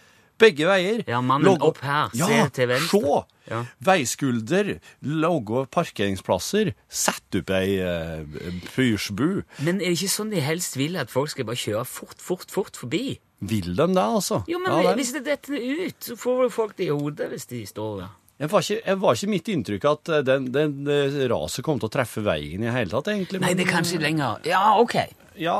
Begge 0.40 0.66
veier. 0.66 1.04
Ja, 1.06 1.20
mannen 1.22 1.46
Logo- 1.46 1.68
opp 1.70 1.78
her, 1.86 2.10
Ja, 2.18 2.26
se 2.26 2.40
til 2.56 2.72
venstre. 2.72 3.00
Se! 3.04 3.22
Ja. 3.52 3.58
Veiskulder, 3.84 4.70
logo 5.04 5.66
parkeringsplasser, 5.70 6.72
sett 6.88 7.36
opp 7.38 7.50
ei 7.52 7.76
uh, 7.84 8.24
pyrsbu. 8.72 9.42
Men 9.60 9.82
er 9.82 9.92
det 9.92 9.98
ikke 9.98 10.14
sånn 10.14 10.32
de 10.32 10.40
helst 10.42 10.78
vil 10.80 10.96
at 10.96 11.12
folk 11.12 11.30
skal 11.34 11.46
bare 11.50 11.60
kjøre 11.60 11.84
fort, 11.86 12.16
fort, 12.24 12.48
fort 12.50 12.80
forbi? 12.80 13.18
Vil 13.50 13.70
de 13.76 13.86
det, 13.92 14.02
altså? 14.04 14.42
Jo, 14.48 14.58
men 14.62 14.84
Ja, 14.84 14.92
hvis 14.96 15.12
det 15.14 15.24
detter 15.26 15.56
ut, 15.60 15.98
så 16.06 16.16
får 16.18 16.46
folk 16.54 16.76
det 16.78 16.86
i 16.88 16.92
hodet 16.94 17.30
hvis 17.32 17.48
de 17.50 17.64
står 17.68 17.98
der. 18.02 18.12
Jeg 18.42 18.50
var, 18.50 18.64
ikke, 18.66 18.80
jeg 18.82 18.98
var 18.98 19.14
ikke 19.14 19.30
mitt 19.30 19.48
inntrykk 19.52 19.84
at 19.86 20.10
den, 20.26 20.48
den, 20.52 20.72
den, 20.86 21.18
raset 21.30 21.62
kom 21.64 21.78
til 21.78 21.86
å 21.86 21.92
treffe 21.94 22.24
veien 22.26 22.64
i 22.66 22.72
hele 22.74 22.90
tatt, 22.90 23.12
egentlig. 23.12 23.38
Nei, 23.44 23.52
det 23.54 23.68
er 23.68 23.70
kanskje 23.70 24.00
lenger. 24.02 24.40
Ja, 24.48 24.62
ok. 24.82 24.96
Ja, 25.38 25.58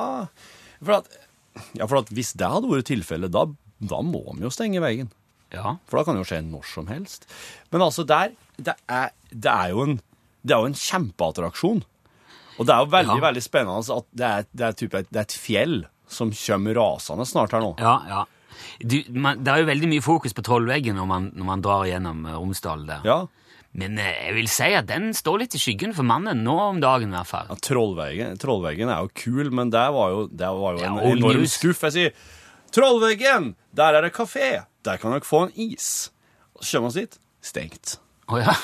for 0.83 0.97
at, 0.99 1.13
ja, 1.79 1.87
for 1.87 2.01
at 2.01 2.11
hvis 2.15 2.33
det 2.41 2.51
hadde 2.51 2.73
vært 2.73 2.91
tilfellet, 2.91 3.31
da, 3.35 3.47
da 3.79 4.01
må 4.03 4.25
vi 4.35 4.43
jo 4.43 4.51
stenge 4.55 4.83
veien. 4.83 5.13
Ja. 5.55 5.77
For 5.87 6.01
da 6.01 6.05
kan 6.09 6.19
det 6.19 6.25
jo 6.25 6.31
skje 6.33 6.43
når 6.49 6.67
som 6.67 6.91
helst. 6.91 7.29
Men 7.71 7.87
altså, 7.87 8.03
der 8.11 8.35
Det 8.59 8.75
er, 8.91 9.11
det 9.31 9.51
er, 9.51 9.71
jo, 9.71 9.83
en, 9.87 9.97
det 10.43 10.55
er 10.55 10.63
jo 10.63 10.71
en 10.73 10.79
kjempeattraksjon. 10.79 11.83
Og 12.59 12.67
det 12.67 12.75
er 12.75 12.83
jo 12.85 12.91
veldig 12.91 13.17
Ja. 13.19 13.25
veldig 13.29 13.43
spennende 13.43 13.97
at 13.99 14.07
det 14.15 14.27
er, 14.27 14.47
det, 14.53 14.67
er 14.67 14.77
type, 14.79 15.07
det 15.11 15.21
et 15.25 15.35
fjell 15.35 15.85
som 16.09 16.33
kommer 16.35 16.75
rasende 16.79 17.27
snart 17.29 17.55
her 17.57 17.63
nå. 17.65 17.75
Ja, 17.83 17.97
ja. 18.09 18.25
Du, 18.81 19.01
man, 19.11 19.41
det 19.45 19.51
er 19.51 19.63
jo 19.65 19.71
veldig 19.71 19.89
mye 19.91 20.03
fokus 20.05 20.35
på 20.37 20.43
Trollveggen 20.47 20.95
når 20.99 21.09
man, 21.11 21.25
når 21.35 21.49
man 21.49 21.65
drar 21.65 21.89
gjennom 21.89 22.23
eh, 22.27 22.37
Romsdal 22.39 22.85
der. 22.87 23.03
Ja, 23.09 23.17
Men 23.75 23.99
eh, 23.99 24.13
jeg 24.29 24.37
vil 24.37 24.49
si 24.53 24.69
at 24.79 24.87
den 24.87 25.11
står 25.17 25.43
litt 25.43 25.57
i 25.59 25.61
skyggen 25.63 25.95
for 25.97 26.07
mannen 26.07 26.45
nå 26.47 26.55
om 26.69 26.79
dagen 26.83 27.11
i 27.11 27.17
hvert 27.19 27.31
fall. 27.31 27.51
ja 27.51 27.57
Trollveggen, 27.67 28.39
Trollveggen 28.39 28.93
er 28.95 29.03
jo 29.03 29.11
kul, 29.19 29.51
men 29.51 29.73
det 29.75 29.83
var 29.97 30.15
jo, 30.15 30.25
det 30.31 30.53
var 30.61 30.79
jo 30.79 30.85
en 30.87 31.01
ja, 31.03 31.11
enorm 31.17 31.43
news. 31.43 31.59
skuff. 31.59 31.83
Jeg 31.89 31.97
sier 31.99 32.15
Trollveggen! 32.75 33.53
Der 33.75 33.99
er 33.99 34.07
det 34.07 34.15
kafé! 34.15 34.65
Der 34.87 34.99
kan 35.03 35.15
dere 35.15 35.27
få 35.27 35.47
en 35.49 35.53
is. 35.59 36.11
Og 36.55 36.63
så 36.63 36.79
kommer 36.79 36.95
vi 36.95 37.05
dit. 37.07 37.19
Stengt. 37.45 37.97
Å 38.31 38.39
ja. 38.41 38.55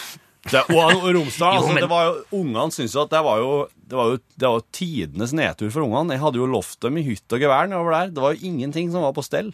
Det, 0.49 0.63
og 0.73 1.03
Romsdal, 1.05 1.55
Jo, 1.59 1.61
altså, 1.61 1.73
men- 1.75 1.85
det 1.85 1.91
var 1.91 2.05
jo, 2.07 2.13
ungene 2.41 2.73
syntes 2.73 2.95
jo 2.97 3.03
at 3.05 3.11
det 3.13 3.23
var 3.27 3.41
jo, 3.43 3.51
det 3.91 3.99
var 3.99 4.13
jo 4.13 4.21
det 4.41 4.47
var 4.47 4.55
jo 4.57 4.67
tidenes 4.73 5.35
nedtur 5.37 5.73
for 5.75 5.85
ungene. 5.85 6.17
Jeg 6.17 6.23
hadde 6.25 6.41
jo 6.41 6.49
lovt 6.49 6.79
dem 6.87 6.97
i 6.97 7.05
hytt 7.05 7.37
og 7.37 7.43
gevær 7.43 7.69
nedover 7.69 7.97
der. 7.99 8.15
Det 8.17 8.25
var 8.25 8.37
jo 8.37 8.49
ingenting 8.49 8.89
som 8.95 9.05
var 9.05 9.13
på 9.17 9.25
stell. 9.27 9.51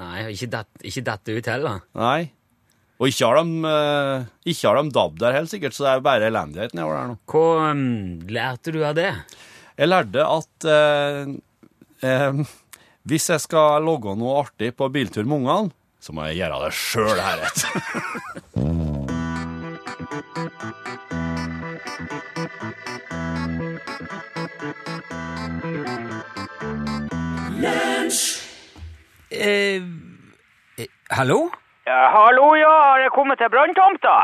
Nei, 0.00 0.22
ikke 0.32 0.48
dette 0.54 0.86
ikke 0.88 1.04
datt 1.04 1.28
ut 1.28 1.50
heller. 1.52 1.82
Nei. 2.00 2.30
Og 3.02 3.10
ikke 3.10 3.28
har 3.28 3.42
de, 3.42 3.68
eh, 3.68 4.24
ikke 4.52 4.68
har 4.70 4.78
de 4.78 4.92
DAB 4.94 5.16
der 5.20 5.34
helt 5.36 5.50
sikkert, 5.50 5.74
så 5.74 5.84
det 5.84 5.90
er 5.90 5.96
jo 5.98 6.04
bare 6.06 6.28
elendighet 6.30 6.74
nedover 6.78 6.96
der 7.00 7.08
nå. 7.10 7.16
Hva 7.32 7.46
um, 7.72 7.82
lærte 8.30 8.72
du 8.72 8.78
av 8.86 8.94
det? 8.96 9.10
Jeg 9.80 9.90
lærte 9.90 10.22
at 10.22 10.66
eh, 10.70 11.32
eh, 12.06 12.42
hvis 13.10 13.26
jeg 13.34 13.42
skal 13.42 13.82
logge 13.82 14.14
noe 14.16 14.38
artig 14.44 14.70
på 14.78 14.86
biltur 14.94 15.26
med 15.26 15.42
ungene, 15.42 15.74
så 16.02 16.14
må 16.14 16.28
jeg 16.30 16.40
gjøre 16.40 16.62
det 16.62 16.72
sjøl 16.78 17.20
heretter. 17.26 17.90
Eh, 20.62 20.68
eh, 30.78 30.86
hallo? 31.10 31.50
Ja, 31.86 32.10
hallo, 32.14 32.54
ja, 32.54 32.68
har 32.68 32.98
jeg 33.02 33.10
kommet 33.10 33.38
til 33.42 33.50
branntomta? 33.50 34.14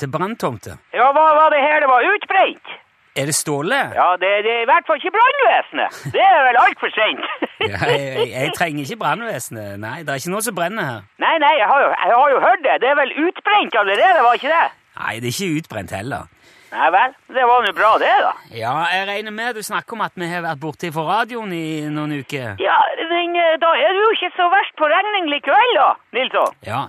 Til 0.00 0.08
branntomta? 0.08 0.78
Ja, 0.96 1.10
hva 1.12 1.24
var 1.36 1.52
det 1.52 1.60
her 1.60 1.84
det 1.84 1.90
var 1.90 2.06
utbrent? 2.14 2.72
Er 3.16 3.28
det 3.28 3.34
Ståle? 3.34 3.76
Ja, 3.92 4.06
det, 4.16 4.30
det 4.46 4.52
er 4.54 4.62
i 4.64 4.70
hvert 4.70 4.88
fall 4.88 4.96
ikke 4.96 5.12
brannvesenet. 5.18 5.98
Det 6.16 6.22
er 6.24 6.40
vel 6.48 6.60
altfor 6.62 6.94
sent. 6.96 7.28
Ja, 7.64 7.78
jeg, 7.88 8.28
jeg 8.30 8.52
trenger 8.56 8.84
ikke 8.84 8.96
brannvesenet. 9.04 9.76
Nei, 9.80 9.98
det 10.04 10.10
er 10.12 10.18
ikke 10.20 10.32
noe 10.32 10.44
som 10.44 10.56
brenner 10.56 10.88
her. 10.88 11.04
nei, 11.20 11.36
nei, 11.44 11.52
jeg 11.60 11.68
har, 11.68 11.84
jo, 11.84 11.92
jeg 11.92 12.16
har 12.22 12.32
jo 12.32 12.40
hørt 12.46 12.64
det. 12.64 12.74
Det 12.80 12.88
er 12.88 12.98
vel 12.98 13.14
utbrent 13.26 13.78
allerede, 13.82 14.24
var 14.26 14.40
ikke 14.40 14.52
det? 14.52 14.66
Nei, 15.00 15.18
det 15.20 15.30
er 15.30 15.34
ikke 15.36 15.58
utbrent 15.62 15.90
heller. 15.96 16.30
Nei 16.74 16.88
vel, 16.90 17.12
det 17.30 17.42
var 17.46 17.60
nå 17.62 17.70
bra 17.76 17.90
det, 18.02 18.10
da. 18.24 18.30
Ja, 18.50 18.72
jeg 18.90 19.04
regner 19.06 19.30
med 19.30 19.54
du 19.54 19.60
snakker 19.62 19.94
om 19.94 20.00
at 20.02 20.16
vi 20.18 20.26
har 20.26 20.42
vært 20.42 20.58
borte 20.58 20.88
fra 20.94 21.04
radioen 21.06 21.52
i 21.54 21.86
noen 21.86 22.16
uker. 22.18 22.56
Ja, 22.58 22.78
men 23.12 23.36
eh, 23.38 23.52
da 23.62 23.70
er 23.78 23.94
du 23.94 24.00
jo 24.02 24.08
ikke 24.16 24.30
så 24.34 24.48
verst 24.50 24.74
på 24.80 24.88
regning 24.90 25.28
likevel, 25.30 25.70
da, 25.78 25.92
Nilsson. 26.16 26.56
Ja. 26.66 26.80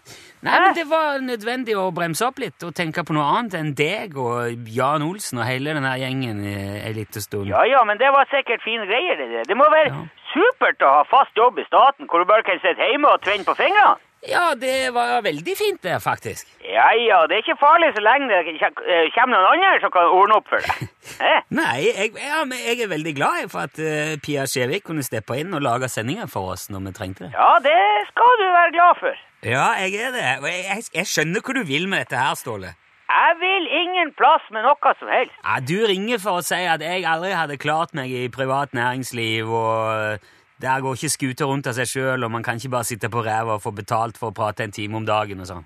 Nei, 0.45 0.55
men 0.63 0.73
det 0.77 0.87
var 0.89 1.21
nødvendig 1.21 1.75
å 1.77 1.85
bremse 1.93 2.25
opp 2.25 2.41
litt 2.41 2.65
og 2.65 2.73
tenke 2.77 3.03
på 3.05 3.13
noe 3.13 3.27
annet 3.37 3.59
enn 3.59 3.71
deg 3.77 4.17
og 4.17 4.65
Jan 4.73 5.05
Olsen 5.05 5.41
og 5.41 5.47
hele 5.49 5.73
den 5.77 5.85
der 5.85 6.01
gjengen 6.01 6.41
en 6.45 6.97
liten 6.97 7.21
stund. 7.21 7.49
Ja 7.53 7.61
ja, 7.69 7.83
men 7.85 8.01
det 8.01 8.09
var 8.13 8.25
sikkert 8.33 8.65
fine 8.65 8.85
greier, 8.89 9.21
det 9.21 9.29
der. 9.37 9.45
Det 9.53 9.57
må 9.57 9.69
være 9.73 9.93
Ja. 9.93 10.01
supert 10.33 10.81
å 10.81 10.95
ha 10.97 11.03
fast 11.13 11.37
jobb 11.37 11.61
i 11.61 11.65
staten, 11.69 12.09
hvor 12.09 12.19
du 12.21 12.25
bare 12.29 12.43
kan 12.45 12.57
sitte 12.61 12.89
hjemme 12.89 13.09
og 13.13 13.21
tvenne 13.21 13.45
på 13.45 13.53
fingrene. 13.57 13.97
Ja, 14.29 14.55
det 14.57 14.89
var 14.95 15.21
veldig 15.25 15.55
fint 15.57 15.83
det, 15.85 15.99
faktisk. 16.01 16.47
Ja 16.65 16.87
ja, 16.97 17.21
det 17.29 17.37
er 17.37 17.43
ikke 17.43 17.57
farlig 17.61 17.91
så 17.95 18.01
lenge 18.03 18.27
det 18.31 18.55
eh, 18.57 19.09
kommer 19.15 19.37
noen 19.37 19.51
andre 19.53 19.81
som 19.83 19.93
kan 19.93 20.09
ordne 20.09 20.39
opp 20.39 20.51
for 20.51 20.65
deg. 20.65 20.85
Eh? 21.15 21.43
Nei, 21.53 21.85
jeg, 21.85 22.09
ja, 22.17 22.41
men 22.49 22.59
jeg 22.59 22.81
er 22.83 22.89
veldig 22.91 23.11
glad 23.15 23.45
for 23.51 23.69
at 23.69 23.77
uh, 23.79 24.15
Pia 24.25 24.43
Skjevik 24.49 24.83
kunne 24.83 25.05
steppe 25.05 25.37
inn 25.39 25.53
og 25.55 25.61
lage 25.63 25.87
sendinger 25.87 26.27
for 26.27 26.55
oss 26.55 26.65
når 26.73 26.81
vi 26.87 26.93
trengte 26.97 27.27
det. 27.27 27.29
Ja, 27.37 27.51
det 27.63 27.77
skal 28.09 28.41
du 28.41 28.43
være 28.49 28.73
glad 28.73 28.99
for. 28.99 29.21
Ja, 29.45 29.67
jeg 29.79 30.01
er 30.01 30.11
det. 30.17 30.25
Og 30.41 30.49
jeg, 30.49 30.65
jeg, 30.65 30.87
jeg 30.97 31.11
skjønner 31.13 31.45
hva 31.45 31.55
du 31.55 31.61
vil 31.69 31.87
med 31.87 32.03
dette 32.03 32.19
her, 32.19 32.33
Ståle. 32.35 32.73
Jeg 33.05 33.37
vil 33.39 33.69
ingen 33.79 34.11
plass 34.17 34.43
med 34.51 34.65
noe 34.65 34.93
som 34.99 35.13
helst. 35.13 35.37
Ja, 35.39 35.59
du 35.61 35.77
ringer 35.87 36.19
for 36.25 36.41
å 36.41 36.45
si 36.45 36.59
at 36.67 36.83
jeg 36.83 37.05
aldri 37.07 37.31
hadde 37.37 37.61
klart 37.61 37.93
meg 37.95 38.11
i 38.11 38.25
privat 38.33 38.73
næringsliv, 38.75 39.53
og 39.55 40.25
der 40.61 40.81
går 40.81 40.95
ikke 40.95 41.09
skuta 41.13 41.45
rundt 41.49 41.67
av 41.67 41.73
seg 41.77 41.87
sjøl, 41.89 42.23
og 42.23 42.31
man 42.31 42.43
kan 42.43 42.55
ikke 42.61 42.71
bare 42.77 42.87
sitte 42.87 43.09
på 43.11 43.23
ræva 43.25 43.57
og 43.57 43.61
få 43.63 43.71
betalt 43.75 44.17
for 44.17 44.31
å 44.31 44.35
prate 44.35 44.63
en 44.63 44.71
time 44.75 44.95
om 45.01 45.05
dagen 45.07 45.39
og 45.43 45.47
sånn. 45.51 45.65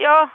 Ja, 0.00 0.26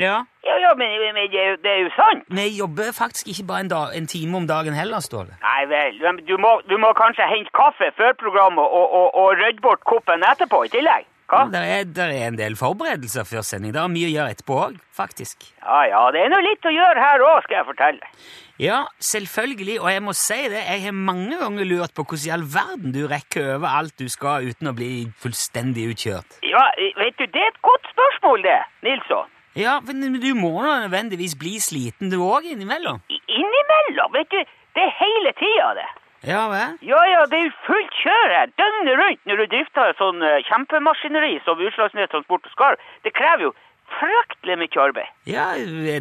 Ja. 0.00 0.24
ja, 0.46 0.54
ja 0.62 0.68
men, 0.78 0.94
men 1.02 1.16
det, 1.30 1.36
er 1.36 1.48
jo, 1.50 1.56
det 1.60 1.70
er 1.70 1.80
jo 1.82 1.88
sant. 1.92 2.22
Vi 2.32 2.44
jobber 2.56 2.92
faktisk 2.96 3.28
ikke 3.28 3.44
bare 3.50 3.60
en, 3.66 3.68
dag, 3.68 3.90
en 3.98 4.06
time 4.08 4.36
om 4.38 4.46
dagen 4.48 4.72
heller, 4.72 5.02
Ståle. 5.04 5.34
Nei 5.42 5.64
vel, 5.68 5.98
du 6.24 6.36
må, 6.40 6.54
du 6.70 6.76
må 6.80 6.92
kanskje 6.96 7.26
hente 7.28 7.52
kaffe 7.52 7.90
før 7.98 8.14
programmet 8.22 8.64
og, 8.64 8.86
og, 9.00 9.08
og 9.20 9.34
rydde 9.42 9.60
bort 9.60 9.82
koppen 9.84 10.24
etterpå 10.24 10.62
i 10.64 10.72
tillegg. 10.72 11.04
Hva? 11.30 11.44
Det 11.52 11.60
er, 11.62 11.84
der 11.94 12.14
er 12.14 12.30
en 12.30 12.38
del 12.38 12.56
forberedelser 12.58 13.26
før 13.28 13.44
sending. 13.46 13.74
Det 13.76 13.82
er 13.82 13.92
mye 13.92 14.08
å 14.08 14.14
gjøre 14.14 14.32
etterpå 14.34 14.56
òg, 14.64 14.78
faktisk. 14.96 15.44
Ja, 15.60 15.82
ja, 15.90 16.00
det 16.14 16.24
er 16.24 16.32
nå 16.32 16.40
litt 16.46 16.64
å 16.66 16.72
gjøre 16.74 17.04
her 17.04 17.26
òg, 17.26 17.44
skal 17.44 17.60
jeg 17.60 17.68
fortelle. 17.68 18.08
Ja, 18.60 18.82
selvfølgelig, 19.00 19.80
og 19.80 19.88
jeg 19.88 20.02
må 20.04 20.12
si 20.12 20.36
det, 20.52 20.60
jeg 20.60 20.82
har 20.82 20.92
mange 20.92 21.38
ganger 21.40 21.64
lurt 21.64 21.94
på 21.96 22.04
hvordan 22.04 22.26
i 22.28 22.32
all 22.34 22.42
verden 22.44 22.92
du 22.92 23.06
rekker 23.08 23.54
over 23.54 23.76
alt 23.78 23.94
du 23.96 24.04
skal 24.12 24.50
uten 24.50 24.68
å 24.68 24.74
bli 24.76 24.90
fullstendig 25.22 25.86
utkjørt. 25.94 26.36
Ja, 26.44 26.66
vet 26.98 27.16
du, 27.16 27.24
det 27.24 27.40
er 27.40 27.48
et 27.54 27.62
godt 27.64 27.88
spørsmål, 27.94 28.44
det, 28.44 28.58
Nilsson. 28.84 29.32
Ja, 29.56 29.78
men 29.80 30.18
du 30.20 30.28
må 30.36 30.52
da 30.60 30.74
nødvendigvis 30.82 31.38
bli 31.40 31.54
sliten 31.56 32.12
du 32.12 32.18
òg 32.20 32.50
innimellom. 32.52 33.00
Innimellom, 33.08 34.12
vet 34.18 34.28
du, 34.34 34.44
det 34.76 34.84
er 34.84 34.92
hele 34.98 35.32
tida, 35.40 35.72
det. 35.80 35.88
Ja 36.28 36.44
vel? 36.52 36.76
Ja, 36.84 37.00
ja, 37.08 37.24
det 37.32 37.38
er 37.40 37.46
jo 37.48 37.56
fullt 37.64 37.96
kjør 38.02 38.36
her, 38.36 38.52
døgnet 38.60 39.00
rundt, 39.00 39.24
når 39.24 39.40
du 39.40 39.46
drifter 39.54 39.96
sånn 39.96 40.20
eh, 40.20 40.42
kjempemaskineri 40.50 41.38
som 41.46 41.64
Utslagsnes 41.64 42.12
Transport 42.12 42.44
og 42.44 42.52
Skarv. 42.52 42.84
Det 43.08 43.16
krever 43.16 43.48
jo 43.48 43.54
fryktelig 43.96 44.58
mye 44.60 44.82
arbeid. 44.84 45.16
Ja, 45.28 45.48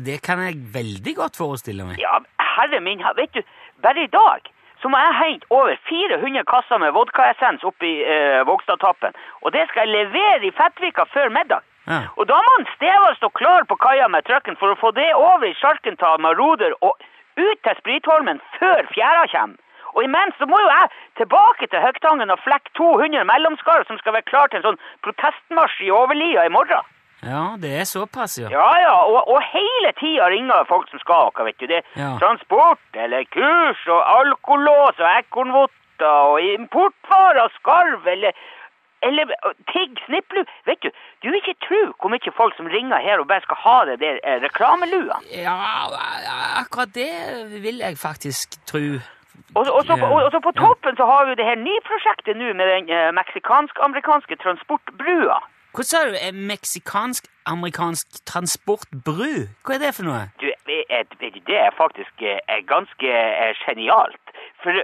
det 0.03 0.19
kan 0.25 0.43
jeg 0.43 0.59
veldig 0.75 1.15
godt 1.17 1.39
forestille 1.39 1.87
meg. 1.87 2.03
Ja, 2.03 2.19
herre 2.59 2.79
min, 2.83 3.03
vet 3.17 3.33
du, 3.33 3.41
bare 3.83 4.05
i 4.05 4.13
dag 4.13 4.47
så 4.81 4.87
må 4.87 4.99
jeg 4.99 5.17
hente 5.19 5.47
over 5.51 5.75
400 5.89 6.45
kasser 6.47 6.79
med 6.79 6.93
vodkaessens 6.95 7.65
opp 7.67 7.83
i 7.83 7.97
eh, 7.99 8.39
Vågstadtappen, 8.47 9.15
og 9.43 9.51
det 9.55 9.65
skal 9.67 9.87
jeg 9.87 9.95
levere 9.95 10.45
i 10.47 10.55
Fettvika 10.55 11.03
før 11.13 11.33
middag. 11.35 11.65
Ja. 11.89 12.03
Og 12.21 12.27
da 12.29 12.37
må 12.45 12.59
Steva 12.75 13.13
stå 13.17 13.31
klar 13.33 13.65
på 13.67 13.75
kaia 13.81 14.07
med 14.11 14.27
trucken 14.27 14.57
for 14.59 14.71
å 14.71 14.79
få 14.79 14.91
det 14.95 15.09
over 15.17 15.47
i 15.47 15.55
Sjarkental 15.57 16.21
med 16.21 16.37
Roder 16.39 16.75
og 16.85 16.95
ut 17.39 17.59
til 17.65 17.79
Spritholmen 17.79 18.41
før 18.59 18.85
fjæra 18.93 19.25
kommer. 19.31 19.57
Og 19.97 20.03
imens 20.05 20.37
så 20.37 20.45
må 20.45 20.59
jo 20.61 20.69
jeg 20.69 20.91
tilbake 21.17 21.67
til 21.67 21.81
Høgtangen 21.81 22.29
og 22.29 22.41
flekke 22.45 22.71
200 22.77 23.25
mellomskar 23.25 23.87
som 23.87 23.97
skal 23.97 24.13
være 24.19 24.29
klar 24.29 24.51
til 24.51 24.61
en 24.61 24.67
sånn 24.67 24.81
protestmarsj 25.07 25.87
i 25.87 25.91
Overlia 25.91 26.45
i 26.45 26.53
morgen. 26.53 26.85
Ja, 27.23 27.55
det 27.59 27.71
er 27.81 27.83
såpass, 27.83 28.37
ja. 28.39 28.47
Ja, 28.53 28.67
ja, 28.81 28.93
og, 29.11 29.27
og 29.27 29.41
hele 29.43 29.91
tida 29.99 30.29
ringer 30.31 30.63
folk 30.69 30.87
som 30.89 30.99
skal 30.99 31.27
noe, 31.33 31.45
vet 31.49 31.59
du. 31.59 31.67
Det 31.67 31.81
er 31.81 31.83
Ja. 31.99 32.13
transport 32.21 32.79
eller 32.95 33.25
kurs 33.33 33.81
og 33.87 34.01
alkolås 34.19 34.99
og 35.03 35.09
ekornvotter 35.19 36.07
og 36.31 36.39
importvarer 36.41 37.41
og 37.43 37.51
skarv 37.59 38.07
eller 38.07 38.31
eller 39.01 39.29
tigg, 39.71 39.95
snipplu. 40.05 40.41
Vet 40.67 40.81
du, 40.83 40.89
du 41.23 41.29
vil 41.31 41.37
ikke 41.39 41.55
tro 41.67 41.77
hvor 41.99 42.09
mye 42.11 42.31
folk 42.35 42.55
som 42.57 42.67
ringer 42.67 42.99
her 42.99 43.19
og 43.21 43.27
bare 43.29 43.39
skal 43.45 43.55
ha 43.63 43.75
det 43.87 43.99
der 44.01 44.17
eh, 44.27 44.41
reklamelua. 44.43 45.21
Ja, 45.31 45.55
akkurat 46.59 46.91
det 46.93 47.07
vil 47.63 47.77
jeg 47.79 47.95
faktisk 47.97 48.59
tro. 48.67 48.99
Og, 49.55 49.65
så- 49.65 49.71
og, 49.71 49.85
så, 49.87 49.95
Ja. 49.97 50.03
og, 50.05 50.23
og 50.23 50.31
så 50.31 50.39
på 50.43 50.51
toppen 50.51 50.95
så 50.99 51.05
har 51.07 51.25
vi 51.29 51.35
det 51.35 51.45
her 51.47 51.55
nye 51.55 51.79
prosjektet 51.87 52.35
nå 52.37 52.51
med 52.53 52.67
den 52.67 52.89
eh, 52.91 53.11
meksikansk-amerikanske 53.15 54.35
transportbrua. 54.43 55.39
Hva 55.75 55.83
sa 55.85 55.99
du? 56.09 56.15
Meksikansk-amerikansk 56.49 58.07
transportbru? 58.25 59.47
Hva 59.65 59.75
er 59.75 59.83
det 59.83 59.91
for 59.97 60.07
noe? 60.09 60.23
Du, 60.41 60.47
det 60.67 61.57
er 61.59 61.71
faktisk 61.77 62.23
eh, 62.25 62.61
ganske 62.67 63.11
eh, 63.13 63.53
genialt. 63.65 64.33
For 64.63 64.81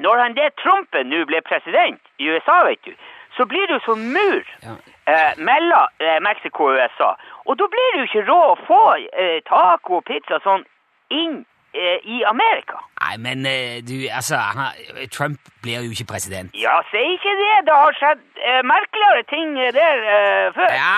når 0.00 0.22
han 0.22 0.34
det 0.38 0.48
Trumpen 0.62 1.10
nå 1.12 1.24
ble 1.30 1.42
president 1.46 2.00
i 2.18 2.28
USA, 2.32 2.62
vet 2.66 2.82
du, 2.88 2.94
så 3.36 3.46
blir 3.50 3.66
det 3.66 3.78
jo 3.78 3.84
som 3.84 3.98
mur 4.14 4.42
Ja. 4.62 4.74
eh, 5.06 5.32
mellom 5.38 5.86
eh, 6.00 6.20
Mexico 6.22 6.68
og 6.70 6.76
USA. 6.78 7.14
Og 7.44 7.58
da 7.58 7.66
blir 7.70 7.88
det 7.92 8.00
jo 8.02 8.08
ikke 8.10 8.26
råd 8.30 8.50
å 8.54 8.60
få 8.68 8.82
eh, 8.96 9.40
taco 9.48 9.98
og 10.00 10.06
pizza 10.08 10.40
sånn 10.44 10.64
inn 11.10 11.44
i 11.74 12.22
Amerika. 12.28 12.78
Nei, 13.02 13.16
men 13.18 13.46
eh, 13.46 13.80
du, 13.88 13.94
altså 14.18 14.36
han, 14.36 14.76
Trump 15.12 15.40
blir 15.62 15.82
jo 15.86 15.94
ikke 15.94 16.06
president. 16.12 16.54
Ja, 16.58 16.76
si 16.90 17.02
ikke 17.16 17.32
det. 17.40 17.54
Det 17.68 17.74
har 17.74 17.96
skjedd 17.98 18.22
eh, 18.38 18.60
merkeligere 18.74 19.24
ting 19.32 19.56
eh, 19.58 19.72
der 19.74 20.04
eh, 20.14 20.52
før. 20.56 20.70
Ja, 20.70 20.94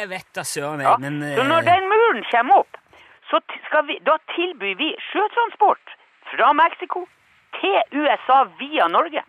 jeg 0.00 0.10
vet 0.12 0.28
da 0.36 0.44
søren, 0.44 0.84
Ja, 0.84 0.96
jeg, 1.00 1.14
eh, 1.30 1.38
Så 1.38 1.46
når 1.48 1.64
eh, 1.64 1.70
den 1.70 1.88
muren 1.92 2.22
kommer 2.32 2.64
opp, 2.64 2.76
så 3.30 3.40
vi, 3.86 3.96
da 4.06 4.18
tilbyr 4.34 4.76
vi 4.78 4.90
sjøtransport 5.08 5.96
fra 6.32 6.52
Mexico 6.58 7.06
til 7.60 8.02
USA 8.02 8.42
via 8.60 8.88
Norge. 8.90 9.22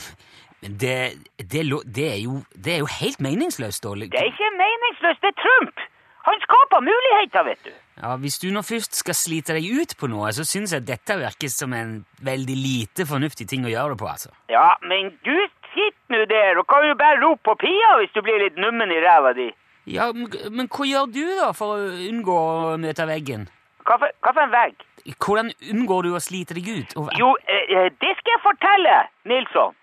Men 0.62 0.76
det, 0.80 0.96
det, 1.38 1.62
det, 1.96 2.06
er 2.16 2.20
jo, 2.24 2.38
det 2.64 2.72
er 2.74 2.80
jo 2.84 2.88
helt 3.00 3.20
meningsløst, 3.20 3.82
Ståle. 3.82 4.08
Det 4.12 4.20
er 4.20 4.30
ikke 4.32 4.52
meningsløst, 4.58 5.20
det 5.24 5.34
er 5.34 5.40
Trump! 5.44 5.82
Han 6.24 6.38
skaper 6.40 6.80
muligheter, 6.80 7.42
vet 7.50 7.66
du. 7.68 7.72
Ja, 8.00 8.16
Hvis 8.18 8.40
du 8.42 8.48
nå 8.50 8.62
først 8.66 8.96
skal 8.98 9.14
slite 9.14 9.54
deg 9.54 9.66
ut 9.70 9.94
på 9.98 10.08
noe, 10.10 10.32
så 10.34 10.42
syns 10.46 10.72
jeg 10.74 10.86
dette 10.88 11.14
virker 11.20 11.50
som 11.52 11.72
en 11.76 12.00
veldig 12.26 12.56
lite 12.58 13.06
fornuftig 13.06 13.46
ting 13.50 13.66
å 13.66 13.70
gjøre 13.70 13.94
det 13.94 14.00
på, 14.02 14.08
altså. 14.10 14.32
Ja, 14.50 14.72
men 14.82 15.12
du 15.26 15.34
sitter 15.74 16.16
nå 16.16 16.24
der 16.30 16.58
og 16.58 16.66
kan 16.70 16.86
jo 16.88 16.96
bare 16.98 17.20
rope 17.22 17.42
på 17.46 17.54
Pia 17.62 17.92
hvis 18.00 18.14
du 18.14 18.22
blir 18.22 18.42
litt 18.42 18.58
nummen 18.58 18.90
i 18.90 18.98
ræva 19.02 19.34
di. 19.38 19.50
Ja, 19.90 20.08
men, 20.16 20.26
men 20.50 20.70
hva 20.72 20.88
gjør 20.88 21.12
du 21.12 21.22
da 21.38 21.52
for 21.54 21.76
å 21.76 21.92
unngå 22.08 22.34
å 22.34 22.74
møte 22.80 23.06
veggen? 23.06 23.46
Hva 23.84 23.98
for, 24.00 24.14
hva 24.24 24.32
for 24.32 24.46
en 24.46 24.54
vegg? 24.54 24.84
Hvordan 25.20 25.50
unngår 25.74 26.06
du 26.06 26.14
å 26.16 26.22
slite 26.24 26.56
deg 26.56 26.70
ut? 26.72 26.94
Jo, 27.20 27.34
eh, 27.44 27.66
eh, 27.68 27.90
det 28.00 28.12
skal 28.18 28.32
jeg 28.32 28.42
fortelle, 28.46 28.94
Nilsson. 29.28 29.76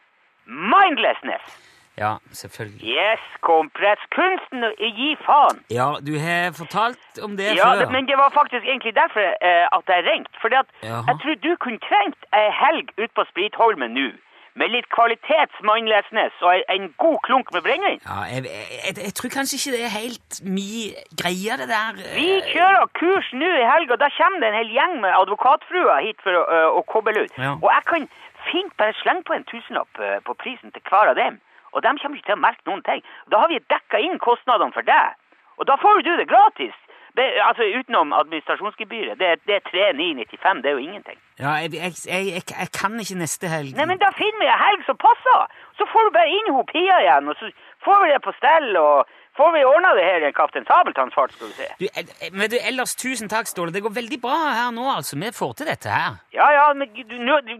Mindlessness. 0.49 1.51
Ja, 1.97 2.15
selvfølgelig. 2.31 2.81
Yes, 2.87 3.19
kompress. 3.43 3.99
Kunsten 4.15 4.63
å 4.63 4.71
gi 4.79 5.09
faen. 5.25 5.59
Ja, 5.69 5.89
du 6.01 6.13
har 6.19 6.51
fortalt 6.55 7.19
om 7.23 7.35
det 7.37 7.51
Ja, 7.57 7.67
før. 7.73 7.79
det, 7.83 7.91
men 7.91 8.07
det 8.07 8.17
var 8.17 8.29
faktisk 8.31 8.63
egentlig 8.65 8.95
derfor 8.95 9.21
eh, 9.21 9.67
at 9.77 9.83
jeg 9.87 10.05
ringte. 10.07 10.31
At 10.55 10.67
jeg 11.11 11.17
tror 11.21 11.35
du 11.43 11.51
kunne 11.59 11.79
trengt 11.89 12.21
ei 12.33 12.47
helg 12.63 12.93
ut 12.97 13.11
på 13.15 13.23
Spritholmen 13.31 13.91
nå. 13.93 14.09
Med 14.55 14.67
litt 14.67 14.87
kvalitetsmannlesnes 14.91 16.33
og 16.43 16.63
en, 16.73 16.89
god 16.99 17.19
klunk 17.27 17.53
med 17.53 17.61
brennevin. 17.67 18.01
Ja, 18.05 18.23
jeg, 18.33 18.43
jeg, 18.87 18.95
jeg 19.05 19.13
tror 19.19 19.29
kanskje 19.35 19.55
ikke 19.59 19.75
det 19.77 19.83
er 19.87 19.93
helt 20.01 20.41
mye 20.57 21.05
greie, 21.21 21.53
det 21.61 21.67
der. 21.71 22.01
eh, 22.01 22.15
Vi 22.17 22.27
kjører 22.53 22.89
kurs 22.99 23.29
nå 23.35 23.51
i 23.61 23.67
helga. 23.67 23.95
Da 24.01 24.09
kommer 24.17 24.39
det 24.43 24.49
en 24.51 24.59
hel 24.61 24.73
gjeng 24.77 24.97
med 25.05 25.15
advokatfruer 25.21 26.03
hit 26.07 26.19
for 26.23 26.35
å, 26.39 26.43
å 26.79 26.81
koble 26.91 27.23
ut. 27.27 27.37
Ja. 27.39 27.53
Og 27.61 27.69
jeg 27.71 27.83
kan 27.93 28.09
fint 28.51 28.75
bare 28.81 28.95
slenge 29.03 29.23
på 29.27 29.33
en 29.37 29.47
tusenlapp 29.51 30.03
på 30.27 30.33
prisen 30.43 30.71
til 30.75 30.83
hver 30.89 31.13
av 31.13 31.19
dem. 31.19 31.39
Og 31.71 31.83
de 31.83 31.91
kommer 32.01 32.17
ikke 32.17 32.31
til 32.31 32.39
å 32.39 32.45
merke 32.45 32.67
noen 32.69 32.85
ting. 32.87 33.03
Da 33.31 33.43
har 33.43 33.51
vi 33.51 33.59
dekka 33.73 34.01
inn 34.03 34.19
kostnadene 34.19 34.75
for 34.75 34.87
deg. 34.87 35.19
Og 35.59 35.67
da 35.69 35.77
får 35.81 36.01
du 36.07 36.15
det 36.17 36.29
gratis. 36.31 36.77
Be, 37.15 37.23
altså 37.43 37.63
utenom 37.79 38.13
administrasjonsgebyret. 38.15 39.19
Det, 39.19 39.27
det 39.47 39.55
er 39.55 39.63
3995. 39.67 40.61
Det 40.63 40.69
er 40.69 40.75
jo 40.77 40.83
ingenting. 40.87 41.17
Ja, 41.43 41.51
jeg, 41.63 41.73
jeg, 41.73 41.93
jeg, 42.07 42.43
jeg, 42.61 42.69
kan 42.79 42.95
ikke 43.03 43.17
neste 43.19 43.51
helg. 43.51 43.73
Nei, 43.75 43.87
men 43.89 43.99
da 43.99 44.11
finner 44.15 44.39
vi 44.39 44.47
en 44.47 44.61
helg 44.61 44.85
som 44.87 44.99
passer. 45.01 45.41
Så 45.79 45.87
får 45.91 46.07
du 46.07 46.13
bare 46.15 46.31
inn 46.37 46.53
hun 46.55 46.69
Pia 46.71 47.01
igjen, 47.03 47.27
og 47.27 47.35
så 47.39 47.51
får 47.85 48.05
vi 48.05 48.13
det 48.13 48.21
på 48.23 48.35
stell, 48.37 48.69
og 48.79 49.11
får 49.39 49.51
vi 49.57 49.65
ordna 49.73 49.91
det 49.97 50.05
her 50.07 50.23
i 50.23 50.29
en 50.29 50.37
Kaptein 50.37 50.67
Sabeltanns-fart, 50.69 51.35
skal 51.35 51.51
du 51.51 51.57
se. 51.59 51.67
Du, 51.81 51.87
eh, 51.89 52.31
men 52.31 52.53
du, 52.53 52.57
ellers, 52.61 52.95
tusen 53.03 53.31
takk, 53.33 53.51
Ståle. 53.51 53.75
Det 53.75 53.83
går 53.83 53.97
veldig 53.99 54.21
bra 54.23 54.39
her 54.61 54.71
nå, 54.77 54.87
altså. 54.95 55.19
Vi 55.19 55.33
får 55.35 55.53
til 55.59 55.71
dette 55.73 55.91
her. 55.91 56.15
Ja, 56.37 56.47
ja, 56.55 56.65
men 56.79 56.95
du, 56.95 57.17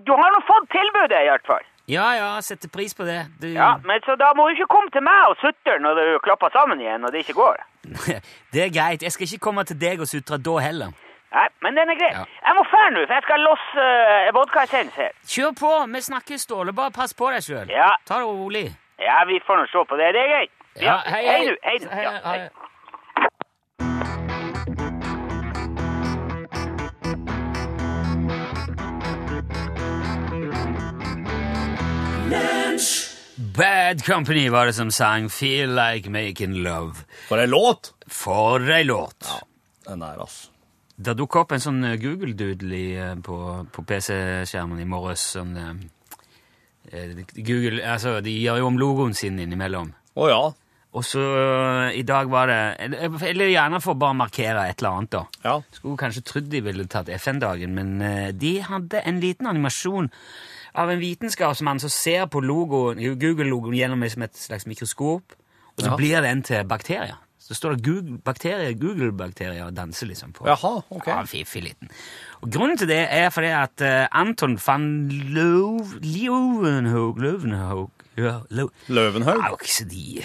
du 0.07 0.15
har 0.15 0.31
nå 0.31 0.41
fått 0.47 0.71
tilbudet, 0.71 1.25
i 1.25 1.31
hvert 1.33 1.51
fall. 1.51 1.67
Ja, 1.89 2.07
ja, 2.15 2.41
setter 2.41 2.69
pris 2.69 2.93
på 2.93 3.03
det. 3.03 3.25
Du, 3.41 3.47
Ja, 3.47 3.75
men 3.85 4.01
så 4.05 4.15
da 4.15 4.31
må 4.37 4.47
du 4.47 4.53
ikke 4.55 4.67
komme 4.69 4.91
til 4.93 5.01
meg 5.03 5.29
og 5.29 5.35
sutre 5.41 5.79
når 5.81 5.97
du 5.99 6.19
klapper 6.23 6.49
sammen 6.53 6.79
igjen 6.81 7.03
og 7.05 7.11
det 7.11 7.23
ikke 7.25 7.33
går. 7.39 7.57
det 8.53 8.61
er 8.65 8.69
greit. 8.73 9.01
Jeg 9.03 9.11
skal 9.11 9.25
ikke 9.27 9.43
komme 9.47 9.63
til 9.63 9.79
deg 9.81 9.99
og 10.01 10.07
sutre 10.07 10.37
da 10.37 10.57
heller. 10.61 10.93
Nei, 11.31 11.47
men 11.63 11.75
den 11.79 11.89
er 11.89 11.95
grei. 11.99 12.11
Ja. 12.11 12.23
Jeg 12.47 12.55
må 12.57 12.63
fære 12.67 12.91
nå, 12.91 13.05
for 13.07 13.13
jeg 13.15 13.23
skal 13.27 13.43
losse 13.47 13.83
uh, 14.27 14.31
vodkaessens 14.35 14.95
her. 14.99 15.11
Kjør 15.33 15.53
på! 15.59 15.69
Vi 15.93 16.01
snakkes, 16.01 16.41
Ståle. 16.47 16.73
Bare 16.75 16.91
pass 16.91 17.13
på 17.15 17.29
deg 17.31 17.43
sjøl. 17.45 17.71
Ja. 17.71 17.93
Ta 18.07 18.19
det 18.19 18.27
rolig. 18.27 18.65
Ja, 18.99 19.21
vi 19.29 19.39
får 19.47 19.61
nå 19.63 19.69
se 19.71 19.83
på 19.89 19.97
det. 19.99 20.09
Det 20.15 20.21
er 20.25 20.33
greit. 20.33 20.51
Ja, 20.79 20.97
hei, 21.07 21.21
hei. 21.27 21.39
Hei 21.63 21.77
du. 21.79 21.87
Hei, 21.91 22.03
Ja, 22.03 22.11
hei. 22.25 22.37
hei. 22.39 22.60
Bad 33.61 34.05
Company 34.05 34.49
var 34.49 34.65
det 34.65 34.73
som 34.73 34.91
sang 34.91 35.29
Feel 35.29 35.75
Like 35.75 36.09
Making 36.09 36.53
Love. 36.63 37.03
For 37.27 37.37
ei 37.37 37.45
låt! 37.45 37.91
For 38.09 38.63
ei 38.73 38.83
låt! 38.83 39.27
Ja, 39.27 39.37
Den 39.85 40.01
der, 40.01 40.17
altså. 40.23 40.49
Det 40.97 41.13
dukka 41.19 41.43
opp 41.43 41.53
en 41.53 41.61
sånn 41.61 41.77
eh, 41.85 41.99
Google-doodle 42.01 42.79
eh, 43.03 43.11
på, 43.21 43.37
på 43.69 43.83
PC-skjermen 43.85 44.81
i 44.81 44.87
morges. 44.89 45.27
Sånn, 45.35 45.53
eh, 45.61 47.21
Google, 47.37 47.83
altså, 47.85 48.15
de 48.25 48.33
gjør 48.33 48.63
jo 48.63 48.71
om 48.71 48.81
logoen 48.81 49.13
sin 49.13 49.37
innimellom. 49.37 49.93
Å 50.17 50.31
ja. 50.31 50.41
Og 50.91 51.05
så 51.07 51.21
eh, 51.23 51.99
i 51.99 52.03
dag 52.03 52.27
var 52.27 52.49
det 52.51 52.57
Eller 53.29 53.47
gjerne 53.53 53.79
for 53.79 53.93
å 53.95 53.99
bare 54.01 54.17
markere 54.19 54.65
et 54.67 54.81
eller 54.81 54.97
annet, 54.97 55.11
da. 55.13 55.21
Ja. 55.45 55.53
Skulle 55.71 55.95
kanskje 56.01 56.23
trodd 56.27 56.49
de 56.51 56.59
ville 56.65 56.83
tatt 56.91 57.07
FN-dagen, 57.15 57.71
men 57.77 58.01
eh, 58.03 58.31
de 58.35 58.57
hadde 58.67 58.99
en 59.07 59.21
liten 59.23 59.47
animasjon 59.47 60.09
av 60.75 60.91
en 60.91 60.99
vitenskapsmann 60.99 61.79
som 61.83 61.89
ser 61.91 62.27
på 62.31 62.39
logoen, 62.43 62.99
Google-logoen 63.19 63.75
gjennom 63.75 64.03
et, 64.07 64.17
et 64.23 64.35
slags 64.39 64.67
mikroskop, 64.67 65.35
og 65.77 65.83
så 65.83 65.89
Ja. 65.93 65.95
blir 65.99 66.21
den 66.27 66.43
til 66.47 66.63
bakterier. 66.67 67.17
Så 67.41 67.55
står 67.57 67.75
det 67.75 67.83
Google, 67.87 68.17
bakterier, 68.23 68.71
Google-bakterier 68.79 69.65
og 69.65 69.73
danser 69.75 70.07
liksom 70.07 70.31
på. 70.35 70.45
Jaha, 70.47 70.75
ok. 70.93 71.07
Ja, 71.09 71.23
fiffig 71.27 71.63
liten. 71.65 71.89
Og 72.43 72.51
grunnen 72.53 72.77
til 72.79 72.87
det 72.91 73.01
er 73.11 73.29
fordi 73.33 73.49
at 73.55 73.81
eh, 73.83 74.05
Anton 74.11 74.55
van 74.67 74.85
Løvenhaug 75.35 77.19
Løvenhaug 77.19 77.89
Løvenhaug. 78.17 79.41
Ja, 79.41 79.51
ikke 79.55 79.73
så 79.73 79.85
de 79.89 80.21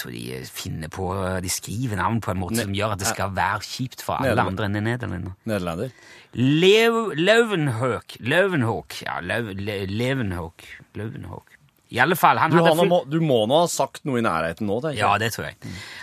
tror 0.00 0.12
de 0.16 0.40
finner 0.48 0.88
på 0.92 1.06
De 1.44 1.50
skriver 1.52 1.96
navn 2.00 2.20
på 2.24 2.32
en 2.32 2.40
måte 2.42 2.56
Ne- 2.58 2.64
som 2.66 2.74
gjør 2.76 2.92
at 2.96 3.02
det 3.04 3.10
skal 3.12 3.30
være 3.36 3.60
kjipt 3.66 4.02
for 4.06 4.16
alle 4.18 4.32
Nederland. 4.32 4.48
andre 4.56 4.68
enn 4.70 4.88
nederlender. 4.88 5.92
Leu- 6.34 7.14
Leeuwenhoek 7.14 8.16
Leeuwenhoek 8.20 9.02
Ja, 9.06 9.20
Leu- 9.20 9.54
Le- 9.54 9.86
Leeuwenhoek 9.86 10.64
Leeuwenhoek. 10.94 11.46
I 11.92 11.98
alle 11.98 12.14
fall, 12.14 12.38
han 12.38 12.52
Du, 12.52 12.56
må, 12.86 13.00
du 13.10 13.16
må 13.20 13.40
nå 13.50 13.56
ha 13.64 13.66
sagt 13.66 14.04
noe 14.06 14.20
i 14.20 14.22
nærheten 14.22 14.62
nå, 14.68 14.76
tenker 14.80 14.98
Ja, 15.00 15.16
det 15.18 15.32
tror 15.34 15.48
jeg. 15.48 15.56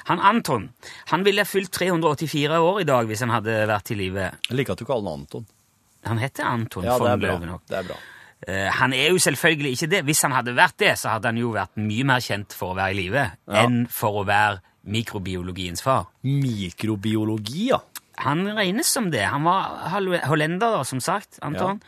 Han 0.09 0.19
Anton 0.19 0.69
han 1.13 1.23
ville 1.23 1.45
fylt 1.47 1.71
384 1.71 2.59
år 2.59 2.81
i 2.81 2.83
dag 2.89 3.07
hvis 3.07 3.23
han 3.23 3.29
hadde 3.31 3.55
vært 3.69 3.91
i 3.91 3.95
live. 3.95 4.31
Jeg 4.49 4.57
liker 4.59 4.75
at 4.75 4.79
du 4.83 4.85
kaller 4.85 5.09
han 5.13 5.21
Anton. 5.23 5.45
Han 6.05 6.19
heter 6.19 6.43
Anton 6.43 6.83
Ja, 6.83 6.97
von 6.97 7.07
er 7.07 7.17
Ja, 7.23 7.57
Det 7.67 7.77
er 7.79 7.83
bra. 7.87 7.95
Eh, 8.45 8.67
han 8.69 8.93
er 8.93 9.09
jo 9.09 9.17
selvfølgelig 9.23 9.71
ikke 9.77 9.89
det. 9.89 10.03
Hvis 10.05 10.21
han 10.21 10.31
hadde 10.35 10.53
vært 10.55 10.77
det, 10.77 10.91
så 11.01 11.15
hadde 11.15 11.31
han 11.31 11.39
jo 11.41 11.49
vært 11.55 11.73
mye 11.81 12.05
mer 12.05 12.21
kjent 12.21 12.53
for 12.53 12.73
å 12.73 12.77
være 12.77 12.93
i 12.93 12.99
live 13.01 13.23
Ja. 13.47 13.63
enn 13.63 13.87
for 13.89 14.21
å 14.21 14.25
være 14.27 14.59
mikrobiologiens 14.87 15.81
far. 15.81 16.05
Mikrobiologi, 16.23 17.69
ja. 17.71 17.79
Han 18.25 18.45
regnes 18.57 18.87
som 18.89 19.09
det. 19.11 19.25
Han 19.29 19.43
var 19.43 19.89
hollender, 20.27 20.83
som 20.85 20.99
sagt, 21.03 21.39
Anton. 21.41 21.81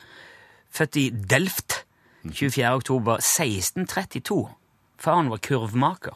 Født 0.72 0.98
i 0.98 1.10
Delft 1.10 1.84
24. 2.26 2.76
oktober 2.76 3.18
1632. 3.22 4.50
Faren 5.00 5.30
var 5.32 5.38
kurvmaker. 5.40 6.14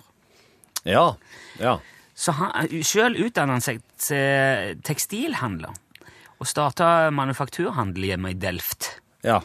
Ja. 0.85 1.15
Ja. 1.59 1.77
Så 2.13 2.33
sjøl 2.85 3.15
utdannet 3.25 3.55
han 3.57 3.61
seg 3.65 3.79
til 3.97 4.75
tekstilhandler 4.85 5.73
og 6.39 6.45
starta 6.49 7.09
manufakturhandel 7.15 8.03
hjemme 8.11 8.33
i 8.35 8.37
Delft. 8.37 8.99
Ja. 9.23 9.39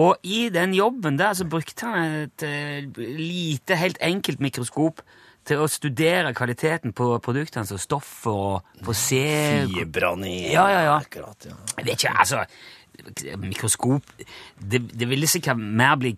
Og 0.00 0.16
i 0.24 0.46
den 0.54 0.72
jobben 0.76 1.18
der 1.20 1.34
så 1.36 1.44
brukte 1.50 1.88
han 1.90 2.14
et 2.24 2.44
eh, 2.46 2.86
lite, 3.20 3.76
helt 3.80 3.98
enkelt 4.06 4.40
mikroskop 4.44 5.02
til 5.48 5.62
å 5.64 5.68
studere 5.72 6.34
kvaliteten 6.36 6.92
på 6.96 7.06
produktene 7.24 7.66
som 7.68 7.78
stoffer 7.80 8.30
og 8.30 8.82
få 8.86 8.94
se 8.96 9.22
Fibrene 9.72 10.28
i 10.30 10.40
Ja, 10.52 10.66
ja, 10.72 10.82
ja. 10.88 10.98
Akkurat, 11.00 11.48
ja. 11.48 11.56
Jeg 11.78 11.86
vet 11.88 11.96
ikke, 11.98 12.12
altså 12.22 12.44
Mikroskop 13.40 14.02
Det, 14.60 14.80
det 15.00 15.06
ville 15.08 15.28
sikkert 15.30 15.56
mer 15.60 15.94
bli 16.00 16.10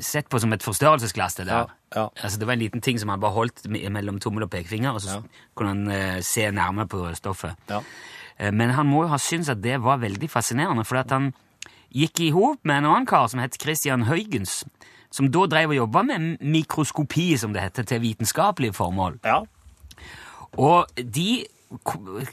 sett 0.00 0.28
på 0.32 0.40
som 0.40 0.52
et 0.56 0.64
forstørrelsesglass, 0.64 1.36
det 1.40 1.46
der. 1.50 1.66
Ja, 1.66 1.98
ja. 1.98 2.06
Altså, 2.22 2.38
det 2.40 2.48
var 2.48 2.56
en 2.56 2.62
liten 2.62 2.80
ting 2.84 3.00
som 3.02 3.12
han 3.12 3.20
bare 3.20 3.34
holdt 3.36 3.66
mellom 3.68 4.20
tommel 4.22 4.46
og 4.46 4.50
pekefinger, 4.54 4.94
og 4.96 5.02
så 5.04 5.18
Ja. 5.18 5.44
kunne 5.58 5.74
han 5.74 5.90
eh, 5.92 6.20
se 6.24 6.46
nærmere 6.50 6.88
på 6.88 7.02
stoffet. 7.18 7.56
Ja. 7.68 7.82
Eh, 8.38 8.50
Men 8.52 8.70
han 8.70 8.86
må 8.88 9.02
jo 9.04 9.08
ha 9.12 9.18
syntes 9.18 9.50
at 9.52 9.60
det 9.62 9.76
var 9.82 9.98
veldig 10.00 10.30
fascinerende, 10.30 10.84
for 10.86 10.96
at 11.02 11.10
han 11.10 11.32
gikk 11.94 12.20
i 12.20 12.30
hop 12.34 12.64
med 12.64 12.80
en 12.80 12.90
annen 12.90 13.08
kar 13.08 13.28
som 13.30 13.42
het 13.42 13.58
Christian 13.60 14.06
Huygens, 14.08 14.64
som 15.10 15.30
da 15.32 15.46
drev 15.50 15.74
og 15.74 15.80
jobba 15.80 16.02
med 16.06 16.36
mikroskopi, 16.40 17.32
som 17.36 17.54
det 17.54 17.64
heter, 17.64 17.86
til 17.88 18.04
vitenskapelige 18.04 18.76
formål. 18.76 19.18
ja. 19.24 19.42
Og 20.58 20.88
de 20.98 21.46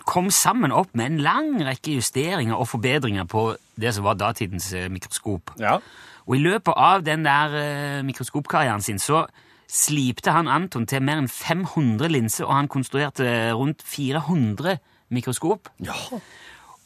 kom 0.10 0.32
sammen 0.34 0.72
opp 0.74 0.96
med 0.98 1.06
en 1.06 1.20
lang 1.22 1.50
rekke 1.62 2.00
justeringer 2.00 2.58
og 2.58 2.66
forbedringer 2.68 3.28
på 3.30 3.52
det 3.78 3.92
som 3.94 4.08
var 4.08 4.18
datidens 4.18 4.72
eh, 4.74 4.90
mikroskop. 4.90 5.54
ja. 5.60 5.78
Og 6.28 6.36
i 6.36 6.44
løpet 6.44 6.74
av 6.76 7.06
den 7.06 7.24
der 7.24 7.54
eh, 7.56 8.04
mikroskopkarrieren 8.04 8.82
sin 8.84 9.00
så 9.00 9.26
slipte 9.68 10.32
han 10.36 10.50
Anton 10.52 10.88
til 10.88 11.04
mer 11.04 11.22
enn 11.22 11.30
500 11.32 12.12
linser, 12.12 12.46
og 12.48 12.56
han 12.56 12.68
konstruerte 12.72 13.54
rundt 13.56 13.84
400 13.86 14.78
mikroskop. 15.10 15.70
Ja. 15.84 15.96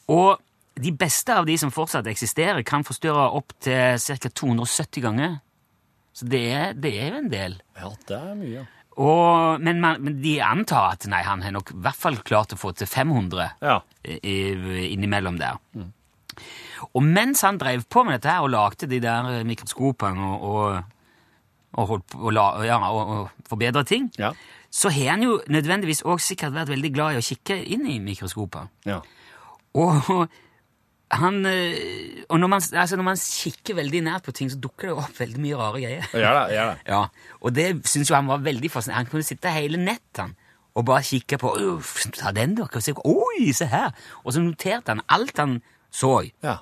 Og 0.07 0.41
de 0.79 0.91
beste 0.95 1.33
av 1.35 1.45
de 1.45 1.57
som 1.59 1.71
fortsatt 1.73 2.07
eksisterer, 2.07 2.61
kan 2.63 2.83
forstørre 2.87 3.29
opp 3.37 3.51
til 3.59 3.97
ca. 3.99 4.29
270 4.29 5.01
ganger. 5.03 5.39
Så 6.13 6.27
det 6.27 6.43
er, 6.51 6.73
det 6.73 6.91
er 6.99 7.09
jo 7.11 7.19
en 7.21 7.31
del. 7.31 7.57
Ja, 7.79 7.89
det 8.07 8.17
er 8.17 8.37
mye. 8.39 8.63
Og, 9.01 9.61
men, 9.63 9.79
man, 9.79 10.01
men 10.03 10.17
de 10.21 10.33
antar 10.43 10.97
at 10.97 11.05
nei, 11.07 11.21
han 11.23 11.41
har 11.45 11.53
nok 11.55 11.71
i 11.71 11.77
hvert 11.85 11.95
fall 11.99 12.17
klart 12.27 12.51
å 12.55 12.59
få 12.59 12.73
til 12.75 12.87
500 12.91 13.45
Ja. 13.63 13.77
innimellom 14.03 15.37
der. 15.39 15.59
Og 16.91 17.03
mens 17.05 17.41
han 17.45 17.59
drev 17.61 17.85
på 17.91 18.03
med 18.03 18.17
dette 18.17 18.31
her 18.33 18.43
og 18.43 18.51
lagde 18.51 18.87
de 18.89 18.99
der 19.03 19.27
eh, 19.31 19.43
mikroskopene 19.47 20.27
og, 20.41 20.81
og, 21.79 21.93
og, 22.17 22.33
ja, 22.65 22.77
og, 22.91 23.29
forbedra 23.47 23.83
ting, 23.87 24.09
Ja. 24.19 24.31
så 24.71 24.89
har 24.91 25.13
han 25.15 25.23
jo 25.23 25.39
nødvendigvis 25.47 26.01
også 26.03 26.33
sikkert 26.33 26.53
vært 26.55 26.71
veldig 26.73 26.91
glad 26.95 27.15
i 27.15 27.21
å 27.21 27.25
kikke 27.25 27.59
inn 27.75 27.85
i 27.87 27.99
mikroskoper. 28.03 28.67
Ja. 28.87 28.99
Og 29.75 30.27
han 31.11 31.45
eh, 31.45 32.21
Og 32.29 32.39
når 32.39 32.47
man, 32.47 32.61
altså 32.73 32.95
når 32.99 33.03
man 33.03 33.17
kikker 33.19 33.75
veldig 33.75 34.01
nært 34.05 34.23
på 34.23 34.31
ting, 34.35 34.51
så 34.51 34.59
dukker 34.61 34.91
det 34.91 34.97
opp 34.97 35.19
veldig 35.19 35.41
mye 35.43 35.57
rare 35.59 35.81
greier. 35.81 36.05
Ja, 36.13 36.31
da, 36.37 36.43
ja, 36.53 36.65
da. 36.71 36.75
Ja, 36.87 37.01
og 37.41 37.55
det 37.55 37.67
syns 37.89 38.09
jo 38.11 38.15
han 38.15 38.29
var 38.31 38.43
veldig 38.45 38.71
fascinerende. 38.71 39.03
Han 39.05 39.11
kunne 39.11 39.27
sitte 39.27 39.51
hele 39.51 39.79
nett 39.81 40.21
han, 40.21 40.35
og 40.75 40.85
bare 40.87 41.03
kikke 41.03 41.37
på 41.41 41.51
«Uff, 41.73 41.97
Ta 42.15 42.31
den, 42.31 42.55
dere. 42.55 42.69
og 42.73 42.83
se, 42.83 42.93
Oi, 42.95 43.51
se 43.53 43.67
her! 43.67 43.91
Og 44.23 44.33
så 44.33 44.43
noterte 44.43 44.93
han 44.95 45.03
alt 45.11 45.37
han 45.41 45.57
så. 45.91 46.21
Ja. 46.43 46.57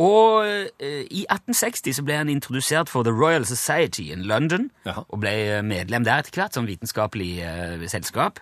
Og 0.00 0.46
uh, 0.48 1.04
i 1.12 1.26
1860 1.28 1.98
så 1.98 2.04
ble 2.06 2.16
han 2.16 2.30
introdusert 2.32 2.88
for 2.88 3.04
The 3.04 3.12
Royal 3.12 3.44
Society 3.44 4.08
in 4.14 4.22
London, 4.24 4.70
Jaha. 4.86 5.04
og 5.08 5.20
ble 5.20 5.32
eh, 5.58 5.64
medlem 5.66 6.06
der 6.08 6.22
etter 6.22 6.40
hvert 6.40 6.56
som 6.56 6.64
vitenskapelig 6.68 7.34
uh, 7.44 7.84
selskap. 7.92 8.40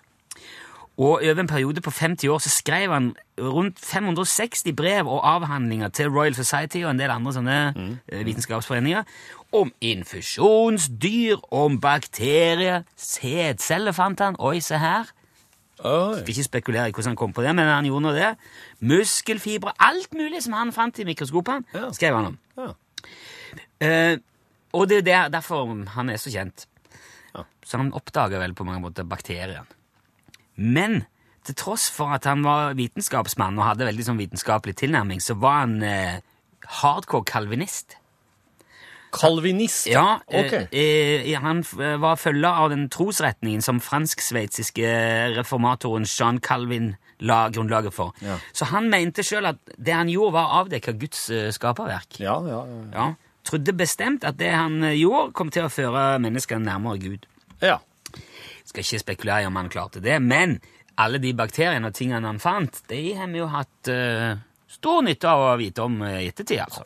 Og 0.98 1.20
over 1.22 1.40
en 1.40 1.46
periode 1.46 1.80
på 1.80 1.90
50 1.94 2.26
år 2.28 2.40
så 2.42 2.50
skrev 2.50 2.92
han 2.92 3.12
rundt 3.38 3.78
560 3.78 4.72
brev 4.76 5.06
og 5.06 5.20
avhandlinger 5.22 5.92
til 5.94 6.10
Royal 6.10 6.34
Society 6.34 6.82
og 6.82 6.90
en 6.90 6.98
del 6.98 7.12
andre 7.14 7.34
sånne 7.36 7.58
mm. 7.76 7.92
vitenskapsforeninger 8.26 9.04
om 9.54 9.70
infusjonsdyr, 9.80 11.38
om 11.54 11.78
bakterier, 11.80 12.82
sædceller 12.96 13.94
fant 13.96 14.20
han, 14.20 14.36
oi, 14.42 14.58
se 14.60 14.80
her. 14.82 15.08
Oi. 15.78 16.18
Skal 16.18 16.34
ikke 16.34 16.48
spekulere 16.48 16.90
i 16.90 16.92
hvordan 16.96 17.14
han 17.14 17.20
kom 17.20 17.32
på 17.32 17.46
det, 17.46 17.54
men 17.54 17.70
han 17.70 17.86
gjorde 17.86 18.08
nå 18.08 18.16
det. 18.16 18.32
Muskelfibre, 18.90 19.72
alt 19.78 20.18
mulig 20.18 20.42
som 20.44 20.58
han 20.58 20.74
fant 20.74 20.98
i 20.98 21.06
mikroskopene, 21.06 21.64
Ja. 21.74 21.92
skrev 21.94 22.18
han 22.18 22.32
om. 22.32 22.38
Ja. 22.58 22.74
Uh, 23.78 24.18
og 24.74 24.88
det 24.90 25.06
er 25.06 25.30
derfor 25.30 25.70
han 25.94 26.10
er 26.10 26.18
så 26.18 26.34
kjent. 26.34 26.66
Ja. 27.34 27.46
Så 27.64 27.78
han 27.78 27.94
oppdaga 27.94 28.42
vel 28.42 28.58
på 28.58 28.66
mange 28.66 28.82
måter 28.82 29.06
bakterien. 29.06 29.64
Men 30.58 31.04
til 31.46 31.56
tross 31.56 31.86
for 31.94 32.12
at 32.12 32.26
han 32.28 32.42
var 32.44 32.74
vitenskapsmann 32.76 33.56
og 33.56 33.70
hadde 33.70 33.88
veldig 33.88 34.04
sånn 34.10 34.20
vitenskapelig 34.20 34.76
tilnærming, 34.82 35.22
så 35.24 35.38
var 35.38 35.62
han 35.62 35.78
eh, 35.86 36.18
hardcore 36.82 37.24
kalvinist. 37.28 37.96
Kalvinist. 39.14 39.86
Ja, 39.88 40.18
eh, 40.28 40.66
eh, 40.68 41.40
Han 41.40 41.62
var 41.72 42.18
følger 42.20 42.48
av 42.50 42.70
den 42.74 42.88
trosretningen 42.92 43.62
som 43.64 43.80
fransk-sveitsiske 43.80 44.90
reformatoren 45.38 46.04
Jean 46.04 46.40
Calvin 46.44 46.96
la 47.20 47.48
grunnlaget 47.48 47.94
for. 47.94 48.12
Ja. 48.22 48.36
Så 48.52 48.68
han 48.70 48.90
mente 48.90 49.24
sjøl 49.26 49.48
at 49.50 49.58
det 49.76 49.94
han 49.94 50.10
gjorde, 50.12 50.36
var 50.36 50.50
å 50.50 50.60
avdekke 50.64 50.94
Guds 51.00 51.28
eh, 51.34 51.48
skaperverk. 51.54 52.20
Ja, 52.22 52.38
ja, 52.46 52.62
ja. 52.68 52.84
Ja, 52.92 53.08
Trodde 53.48 53.72
bestemt 53.72 54.26
at 54.28 54.36
det 54.38 54.52
han 54.52 54.82
eh, 54.84 54.98
gjorde, 55.00 55.32
kom 55.32 55.50
til 55.54 55.66
å 55.66 55.72
føre 55.72 56.18
menneskene 56.22 56.68
nærmere 56.68 57.00
Gud. 57.02 57.26
Ja. 57.64 57.78
Skal 58.68 58.84
ikke 58.84 59.00
spekulere 59.00 59.46
i 59.46 59.48
om 59.48 59.56
han 59.56 59.70
klarte 59.72 60.02
det, 60.04 60.18
men 60.20 60.58
alle 61.00 61.20
de 61.22 61.30
bakteriene 61.32 61.88
og 61.88 61.96
tingene 61.96 62.28
han 62.28 62.40
fant, 62.42 62.82
de 62.90 63.00
har 63.16 63.30
vi 63.32 63.40
jo 63.40 63.46
hatt 63.48 63.88
uh, 63.88 64.34
stor 64.68 65.00
nytte 65.06 65.30
av 65.30 65.44
å 65.46 65.56
vite 65.56 65.86
om 65.86 66.02
eh, 66.04 66.26
i 66.26 66.28
ettertid, 66.28 66.60
altså. 66.66 66.84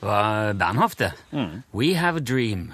Det 0.00 0.06
var 0.06 0.54
Bernhoft, 0.54 1.02
det. 1.02 1.12
We 1.76 1.92
have 1.98 2.16
a 2.16 2.24
dream. 2.24 2.70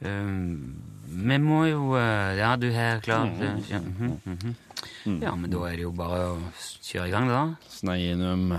Um, 0.00 0.80
vi 1.06 1.38
må 1.38 1.60
jo 1.68 1.94
eh, 1.96 2.34
Ja, 2.40 2.56
du 2.56 2.66
har 2.74 3.04
klart 3.04 3.36
det. 3.38 3.52
Ja, 3.70 3.78
mm 3.78 4.18
mhm. 4.24 5.20
ja, 5.22 5.34
men 5.36 5.50
da 5.52 5.60
er 5.68 5.76
det 5.78 5.84
jo 5.84 5.92
bare 5.96 6.18
å 6.32 6.40
kjøre 6.82 7.06
i 7.08 7.12
gang, 7.12 7.28
da. 7.30 7.42
Sneiinum, 7.70 8.52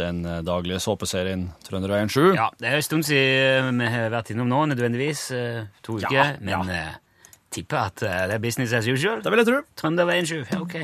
den 0.00 0.24
eh, 0.26 0.40
daglige 0.46 0.80
såpeserien 0.80 1.48
Trønderveien 1.66 2.10
7. 2.12 2.32
Ja, 2.38 2.48
det 2.60 2.68
er 2.70 2.80
en 2.80 2.86
stund 2.88 3.06
siden 3.08 3.80
vi 3.82 3.92
har 3.92 4.12
vært 4.14 4.32
innom 4.34 4.50
nå, 4.50 4.64
nødvendigvis. 4.72 5.28
To 5.82 5.98
To 5.98 5.98
Ja, 6.02 6.08
uker. 6.08 6.36
Men 6.40 6.72
ja. 6.72 6.90
Uh, 6.90 7.00
tipper 7.52 7.76
at 7.76 8.02
eh, 8.02 8.26
det 8.28 8.34
er 8.34 8.38
business 8.38 8.72
as 8.72 8.88
usual. 8.88 9.22
Det 9.22 9.30
vil 9.32 9.38
jeg 9.38 9.46
tro. 9.46 9.60
Trønderveien 9.76 10.26
7. 10.26 10.44
Ja, 10.52 10.60
ok. 10.60 10.76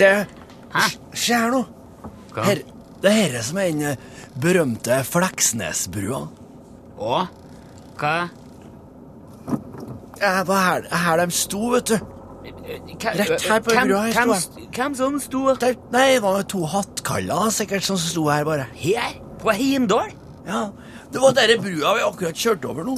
Se, 0.00 0.10
Hæ? 0.72 0.84
se 1.12 1.34
her 1.36 1.50
nå. 1.52 1.64
Her, 2.36 2.62
det 3.02 3.10
er 3.10 3.32
dette 3.34 3.42
som 3.44 3.58
er 3.60 3.72
den 3.74 3.82
eh, 3.90 4.04
berømte 4.40 5.00
Fleksnesbrua. 5.04 6.20
Å? 7.00 7.18
Hva? 8.00 8.14
Det 10.20 10.32
var 10.48 10.64
her, 10.64 10.88
her 11.02 11.20
de 11.20 11.36
sto, 11.36 11.60
vet 11.74 11.92
du. 11.92 11.98
Rett 13.00 13.44
her 13.44 13.62
på 13.64 13.74
brua 13.74 14.02
hvem, 14.14 14.32
hvem 14.72 14.96
som 14.96 15.16
sto 15.20 15.42
der? 15.60 15.76
nei, 15.92 16.06
det 16.14 16.22
var 16.24 16.44
to 16.48 16.62
hattkaller 16.70 17.50
sikkert 17.52 17.84
som 17.84 17.98
sto 18.00 18.28
her, 18.30 18.44
bare. 18.48 18.68
her? 18.80 19.16
På 19.40 19.52
Heimdal? 19.56 20.12
Ja, 20.46 20.68
Det 21.12 21.20
var 21.20 21.34
denne 21.36 21.58
brua 21.60 21.96
vi 21.96 22.04
akkurat 22.06 22.38
kjørte 22.38 22.70
over 22.70 22.86
nå. 22.86 22.96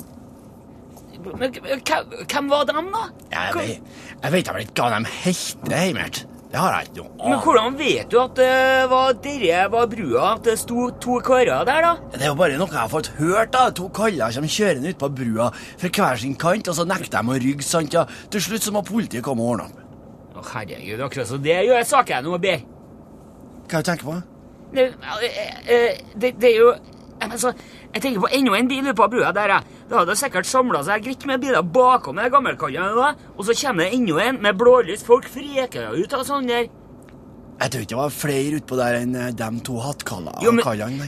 Men 1.38 1.54
Hvem 1.54 2.50
var 2.50 2.66
dem, 2.68 2.90
da? 2.92 3.06
Jeg 3.32 3.54
vet, 3.56 3.96
jeg 4.22 4.32
vet 4.32 4.52
ikke 4.68 4.84
hva 4.84 4.98
de 4.98 5.16
heter 5.22 5.82
hjemme. 5.86 6.31
Det 6.52 6.60
har 6.60 6.74
jeg 6.76 6.90
ikke 6.90 6.98
noe 7.00 7.08
annet. 7.08 7.28
Men 7.32 7.38
hvordan 7.46 7.76
vet 7.78 8.10
du 8.12 8.16
at 8.20 8.34
det 8.36 8.88
var 8.92 9.14
dere 9.24 9.60
var 9.72 9.86
brua, 9.88 10.24
at 10.34 10.42
det 10.50 10.56
sto 10.60 10.90
to 11.00 11.14
karer 11.24 11.64
der, 11.64 11.86
da? 11.86 11.92
Det 12.12 12.26
er 12.26 12.28
jo 12.28 12.36
bare 12.36 12.58
noe 12.60 12.68
jeg 12.68 12.76
har 12.76 12.90
fått 12.92 13.08
hørt. 13.16 13.54
da. 13.54 13.70
To 13.72 13.88
kaller 13.88 14.34
som 14.36 14.44
kjører 14.44 14.84
ut 14.84 14.98
på 15.00 15.08
brua 15.16 15.46
fra 15.80 15.88
hver 15.96 16.20
sin 16.20 16.36
kant, 16.36 16.68
og 16.68 16.76
så 16.76 16.84
nekter 16.84 17.24
de 17.24 17.32
å 17.32 17.38
rygge. 17.40 17.64
sant? 17.64 17.96
Ja, 17.96 18.04
Til 18.28 18.44
slutt 18.44 18.66
så 18.66 18.74
må 18.76 18.84
politiet 18.84 19.24
komme 19.24 19.40
og 19.46 19.54
ordne 19.54 19.70
opp. 19.70 19.78
Å, 20.36 20.44
herregud, 20.52 21.00
akkurat 21.06 21.32
så 21.32 21.40
det 21.40 21.56
gjør 21.70 21.88
saken 21.88 22.16
jeg 22.18 22.28
noe 22.28 22.38
bedre. 22.42 22.68
Hva 23.70 23.78
er 23.78 23.80
det 23.80 23.82
du 23.82 23.90
tenker 23.90 24.10
på? 24.10 24.20
Det, 24.72 24.86
eh, 25.72 26.00
det, 26.16 26.34
det 26.40 26.50
er 26.52 26.58
jo 26.58 26.74
altså, 27.20 27.52
Jeg 27.92 28.02
tenker 28.02 28.22
på 28.24 28.28
enda 28.32 28.56
en 28.56 28.68
bil 28.70 28.86
ute 28.86 28.94
på 28.96 29.08
brua 29.12 29.32
der. 29.36 29.58
Det 29.88 29.98
hadde 29.98 30.14
sikkert 30.16 30.48
samla 30.48 30.80
seg 30.86 31.04
greit 31.04 31.26
med 31.28 31.42
biler 31.42 31.60
bakom 31.62 32.16
de 32.16 32.30
gammelkallene, 32.32 32.94
da, 32.96 33.10
og 33.36 33.44
så 33.44 33.56
kommer 33.58 33.84
det 33.84 33.98
enda 33.98 34.22
en 34.24 34.40
med 34.40 34.56
blålys. 34.56 35.04
Folk 35.04 35.28
freker 35.28 35.92
ut 35.98 36.16
av 36.16 36.24
sånn 36.24 36.48
der. 36.48 36.70
Jeg 37.62 37.70
tror 37.70 37.82
ikke 37.84 37.92
det 37.92 37.98
var 38.00 38.14
flere 38.14 38.58
utpå 38.58 38.76
der 38.78 38.96
enn 38.98 39.12
eh, 39.14 39.28
de 39.38 39.48
to 39.66 39.76
hattkallene. 39.82 40.34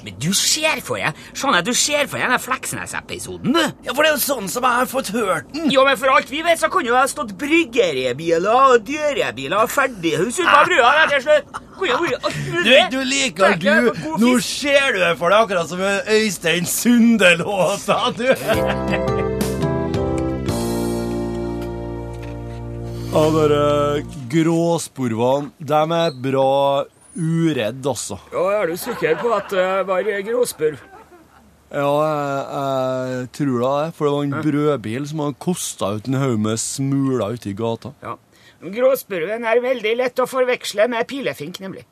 Men, 0.06 0.14
du 0.22 0.30
ser 0.38 0.78
for 0.86 1.00
deg 1.02 1.18
sånn 1.34 1.56
at 1.58 1.66
du 1.66 1.72
ser 1.74 2.06
for 2.10 2.20
deg 2.20 2.30
den 2.30 2.42
Fleksnes-episoden, 2.44 3.56
du. 3.56 3.62
Ja, 3.88 3.94
for 3.94 4.04
det 4.06 4.12
er 4.12 4.14
jo 4.14 4.22
sånn 4.22 4.46
som 4.52 4.66
jeg 4.68 4.78
har 4.78 4.90
fått 4.90 5.10
hørt 5.16 5.50
den. 5.54 5.66
Jo, 5.74 5.82
men 5.88 5.98
for 5.98 6.14
alt 6.14 6.30
vi 6.30 6.44
vet, 6.46 6.60
så 6.62 6.70
kunne 6.70 6.92
det 6.92 7.00
ha 7.00 7.08
stått 7.10 7.34
bryggeriebiler 7.40 8.70
og 8.70 8.86
dyrebiler 8.86 9.64
og 9.64 9.72
ferdighus 9.74 10.38
ute 10.38 10.46
på 10.46 10.62
brua 10.70 10.94
der 11.00 11.14
til 11.16 11.26
slutt. 11.26 11.60
Du, 11.74 12.70
du 12.94 13.00
liker 13.02 13.56
er 13.56 13.58
du 13.58 13.90
Nå 14.22 14.36
ser 14.46 14.94
du 14.94 15.02
det 15.02 15.16
for 15.18 15.34
deg 15.34 15.42
akkurat 15.42 15.74
som 15.74 15.82
Øystein 15.82 16.70
Sunde-låta, 16.70 18.00
du. 18.14 19.22
Ja, 23.14 23.22
dere 23.30 24.02
gråsporvene, 24.32 25.52
de 25.62 25.80
er 25.94 26.16
bra 26.24 26.46
uredd, 27.14 27.84
altså. 27.86 28.16
Ja, 28.32 28.42
er 28.58 28.72
du 28.72 28.74
sikker 28.80 29.14
på 29.20 29.30
at 29.36 29.52
det 29.54 29.66
var 29.86 30.08
gråspurv? 30.26 30.80
Ja, 31.74 31.92
jeg, 32.06 33.14
jeg 33.14 33.30
tror 33.38 33.62
da 33.62 33.70
det, 33.84 33.94
for 33.96 34.06
det 34.08 34.12
var 34.16 34.26
en 34.26 34.34
brødbil 34.48 35.06
som 35.10 35.22
hadde 35.24 35.38
kosta 35.46 35.92
ut 35.96 36.10
en 36.10 36.18
haug 36.24 36.36
med 36.42 36.58
smuler 36.62 37.38
ute 37.38 37.50
i 37.52 37.56
gata. 37.58 37.94
Ja. 38.02 38.16
Gråspurven 38.74 39.46
er 39.46 39.62
veldig 39.62 39.94
lett 40.00 40.22
å 40.22 40.28
forveksle 40.30 40.86
med 40.90 41.06
pilefink, 41.10 41.62
nemlig. 41.62 41.86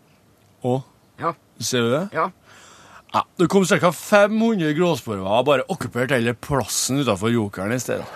Å, 0.67 0.81
Ja, 1.23 1.35
ser 1.63 1.87
du 1.87 1.93
det? 2.01 2.05
ja. 2.19 2.31
Ja, 3.13 3.21
det 3.37 3.45
kom 3.53 3.67
ca. 3.69 3.91
500 3.93 4.71
gråsporver 4.73 5.27
og 5.29 5.45
bare 5.45 5.67
okkupert 5.69 6.15
hele 6.17 6.33
plassen 6.33 7.03
utafor 7.05 7.29
Jokeren 7.29 7.75
i 7.77 7.83
stedet. 7.83 8.07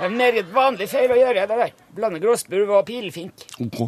Det 0.00 0.06
en 0.08 0.14
meget 0.16 0.46
vanlig 0.48 0.86
feil 0.88 1.10
å 1.12 1.16
gjøre, 1.18 1.42
det 1.44 1.56
der. 1.60 1.72
Blande 1.92 2.20
gråspurv 2.22 2.70
og 2.72 2.86
pilfink. 2.88 3.42
Ok. 3.60 3.82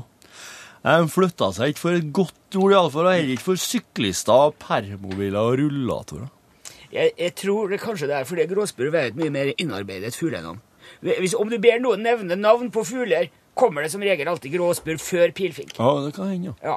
De 0.85 1.09
flytta 1.09 1.48
seg 1.57 1.72
ikke 1.72 1.81
for 1.81 1.96
et 1.96 2.11
godt 2.12 2.59
ord, 2.61 2.75
iallfall, 2.75 3.09
og 3.09 3.14
heller 3.16 3.33
ikke 3.33 3.46
for 3.46 3.62
syklister, 3.62 4.53
permobiler 4.61 5.40
og 5.40 5.57
rullatorer. 5.62 6.29
Jeg, 6.92 7.14
jeg 7.16 7.33
tror 7.40 7.72
det 7.72 7.81
kanskje 7.81 8.11
det 8.11 8.18
er 8.18 8.29
fordi 8.29 8.44
gråspurv 8.51 8.98
er 8.98 9.09
et 9.09 9.16
mye 9.16 9.33
mer 9.33 9.55
innarbeidet 9.57 10.12
fuglenavn. 10.18 10.61
Hvis, 11.01 11.33
om 11.38 11.48
du 11.48 11.57
ber 11.62 11.81
noen 11.81 12.05
nevne 12.05 12.37
navn 12.37 12.68
på 12.75 12.85
fugler, 12.85 13.31
kommer 13.57 13.87
det 13.87 13.94
som 13.94 14.05
regel 14.05 14.29
alltid 14.29 14.53
gråspurv 14.53 15.01
før 15.01 15.33
pilfink. 15.33 15.79
Ja, 15.79 15.94
det 16.05 16.12
kan 16.18 16.29
hende, 16.29 16.53
ja. 16.61 16.77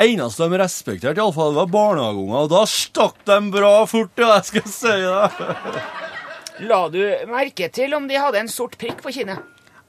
Eneste 0.00 0.48
de 0.48 0.62
respekterte, 0.62 1.20
i 1.20 1.24
alle 1.26 1.36
fall, 1.36 1.52
var 1.58 1.68
barnehageunger, 1.68 2.46
og 2.46 2.54
da 2.54 2.64
stakk 2.70 3.20
de 3.28 3.42
bra 3.52 3.74
fort, 3.90 4.16
ja, 4.16 4.38
jeg 4.38 4.54
skal 4.54 4.70
si 4.72 4.96
det. 5.04 5.84
La 6.60 6.80
du 6.92 7.00
merke 7.30 7.68
til 7.72 7.94
om 7.96 8.06
de 8.10 8.18
hadde 8.20 8.40
en 8.42 8.48
sort 8.50 8.76
prikk 8.80 9.00
på 9.04 9.12
kinnet? 9.14 9.40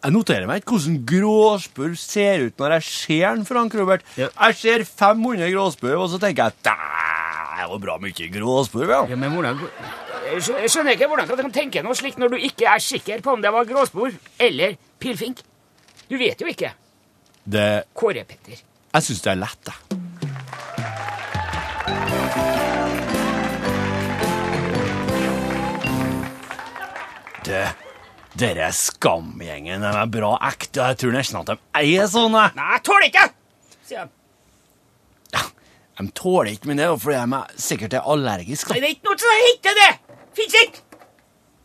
Jeg 0.01 0.13
noterer 0.15 0.47
meg 0.49 0.61
ikke 0.63 0.73
hvordan 0.77 0.95
gråspurv 1.05 1.97
ser 1.99 2.47
ut 2.47 2.57
når 2.61 2.75
jeg 2.79 2.85
ser 2.87 3.25
den, 3.35 3.43
Frank 3.45 3.75
Robert. 3.77 4.05
Ja. 4.17 4.29
Jeg 4.47 4.57
ser 4.57 4.83
500 4.87 5.51
gråspurv, 5.53 5.99
og 6.05 6.09
så 6.09 6.17
tenker 6.21 6.47
jeg 6.49 6.53
"Dæ, 6.65 6.73
det 7.59 7.67
var 7.69 7.79
bra 7.83 7.97
mye 8.01 8.29
gråspurv, 8.33 8.89
ja. 8.89 9.01
Ja, 9.11 9.15
men 9.15 9.29
hvordan... 9.35 9.59
Jeg 10.31 10.41
jeg 10.63 10.69
skjønner 10.71 10.91
ikke 10.95 11.07
hvordan 11.11 11.27
du 11.27 11.35
kan 11.35 11.51
tenke 11.51 11.83
noe 11.83 11.95
slikt 11.97 12.17
når 12.17 12.29
du 12.33 12.37
ikke 12.37 12.65
er 12.71 12.79
sikker 12.79 13.21
på 13.21 13.33
om 13.35 13.41
det 13.43 13.51
var 13.53 13.65
gråspor 13.65 14.11
eller 14.39 14.77
pilfink. 14.99 15.43
Du 16.09 16.17
vet 16.17 16.39
jo 16.41 16.47
ikke. 16.47 16.71
Det, 17.45 17.83
Kåre 17.93 18.23
Petter. 18.23 18.57
jeg 18.93 19.03
syns 19.03 19.21
det 19.21 19.31
er 19.31 19.35
lett, 19.43 19.67
jeg. 19.67 20.01
Det, 27.45 27.61
dere 28.37 28.67
skamgjengen 28.75 29.81
de 29.81 29.91
er 29.91 30.09
bra 30.13 30.35
ekte, 30.51 30.83
jeg 30.91 30.99
tror 31.01 31.15
nesten 31.15 31.39
at 31.41 31.49
de 31.49 31.55
eier 31.79 32.09
sånne. 32.09 32.49
Nei, 32.57 32.67
jeg 32.75 32.83
tåler 32.87 33.07
ikke! 33.09 33.23
sier 33.89 34.05
de. 34.05 34.13
Ja, 35.33 35.43
de 35.99 36.05
tåler 36.17 36.51
ikke, 36.53 36.69
men 36.69 36.79
det 36.79 36.85
er 36.85 36.91
jo 36.93 36.99
fordi 37.01 37.17
de 37.17 37.39
er 37.39 37.63
sikkert 37.65 37.95
er 37.97 38.09
allergiske. 38.13 38.75
Nei, 38.75 38.83
det 38.83 38.91
er 38.91 38.95
ikke 38.97 39.09
noe 39.09 39.23
som 39.23 39.41
heter 39.41 39.79
det! 39.79 39.89
Fins 40.37 40.57
ikke! 40.61 40.83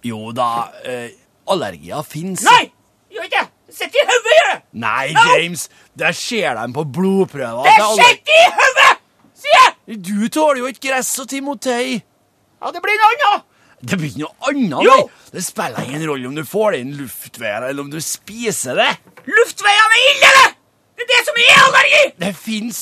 Jo 0.06 0.20
da, 0.36 0.48
eh, 0.86 1.10
allergier 1.52 2.06
fins. 2.06 2.44
Nei! 2.46 2.70
Gjør 3.12 3.28
ikke 3.28 3.42
det! 3.42 3.52
Sitt 3.76 3.96
i 3.98 4.04
hodet, 4.08 4.36
gjør 4.38 4.48
det! 4.52 4.58
Nei, 4.86 5.04
James, 5.12 5.66
der 5.98 6.16
ser 6.16 6.56
de 6.56 6.66
på 6.76 6.86
blodprøver. 6.96 7.66
Det 7.68 7.90
sitter 8.00 8.40
i 8.40 8.46
hodet! 8.60 8.92
Sier 9.36 9.60
jeg! 9.60 10.00
Du 10.08 10.28
tåler 10.32 10.62
jo 10.64 10.70
ikke 10.72 10.88
gress 10.88 11.12
og 11.22 11.28
Timotei. 11.30 12.00
Ja, 12.00 12.72
det 12.72 12.82
blir 12.82 12.98
noe 13.02 13.12
annet! 13.12 13.45
Det 13.82 13.98
blir 14.00 14.08
ikke 14.08 14.22
noe 14.24 14.50
annet. 14.50 14.78
Jo! 14.86 14.94
nei. 14.96 15.30
Det 15.36 15.42
spiller 15.44 15.84
ingen 15.84 16.06
rolle 16.08 16.28
om 16.30 16.36
du 16.38 16.44
får 16.48 16.72
det 16.72 16.78
inn 16.84 16.94
luftveier, 16.96 17.66
eller 17.68 17.84
om 17.84 17.90
du 17.92 17.98
spiser 18.00 18.78
det. 18.78 18.88
Luftveiene 19.26 19.98
er 19.98 20.06
ille, 20.12 20.30
det! 20.38 20.46
Det 20.96 21.04
er 21.04 21.10
det 21.10 21.18
som 21.26 21.40
er 21.42 21.58
allergi! 21.66 22.02
Det 22.22 22.32
fins 22.40 22.78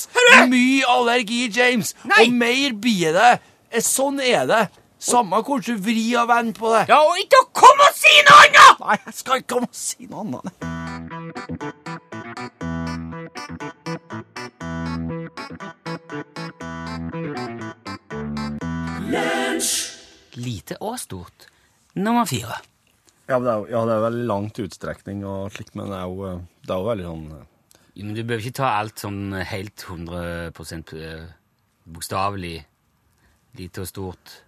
mye 0.52 0.86
allergi, 0.94 1.40
James. 1.50 1.94
Nei. 2.06 2.28
Og 2.28 2.36
mer 2.44 2.76
blir 2.84 3.16
det. 3.16 3.32
Eh, 3.74 3.82
Sånn 3.82 4.20
er 4.22 4.46
det. 4.46 4.62
Samme 5.04 5.42
hvordan 5.42 5.66
du 5.66 5.82
vrir 5.84 6.20
og 6.22 6.28
vender 6.30 6.54
på 6.56 6.70
det. 6.76 6.84
Ja, 6.88 7.00
og 7.04 7.18
ikke 7.20 7.42
å 7.42 7.48
komme 7.58 7.90
og 7.90 7.98
si 7.98 8.14
noe 8.28 8.44
annet! 8.46 8.84
Nei, 8.86 9.00
jeg 9.08 9.18
skal 9.18 9.42
ikke 9.42 9.56
komme 9.56 9.68
og 9.72 9.76
si 9.76 10.06
noe 10.08 10.22
annet. 10.22 11.73
Lite 20.64 20.80
og 20.80 20.96
stort. 20.96 21.44
Nummer 21.94 22.24
fire. 22.24 22.56
Ja, 23.28 23.36
det 23.36 23.50
er, 23.52 23.66
ja, 23.68 23.82
det 23.84 23.92
er 23.94 24.04
veldig 24.06 24.24
langt 24.28 24.58
utstrekning 24.64 25.24
og 25.28 25.52
slikt, 25.52 25.74
men 25.76 25.92
det 25.92 25.98
er 25.98 26.08
jo, 26.08 26.24
eh, 26.28 26.40
det 26.64 26.72
er 26.72 26.80
jo 26.80 26.88
veldig 26.88 27.04
sånn 27.04 27.26
eh, 27.36 27.82
Men 28.00 28.16
du 28.16 28.22
bør 28.24 28.40
ikke 28.40 28.58
ta 28.58 28.70
alt 28.80 29.04
sånn 29.04 29.36
helt 29.44 29.84
100 29.84 30.22
eh, 30.96 31.26
bokstavelig 31.84 32.56
lite 33.60 33.84
og 33.84 33.90
stort. 33.92 34.38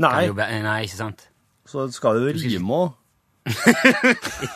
Nei, 0.00 0.30
nei, 0.32 0.78
ikke 0.88 0.96
sant? 0.96 1.28
så 1.68 1.84
skal 1.92 2.16
det 2.16 2.32
jo 2.32 2.48
rime 2.48 2.80
òg. 2.80 2.96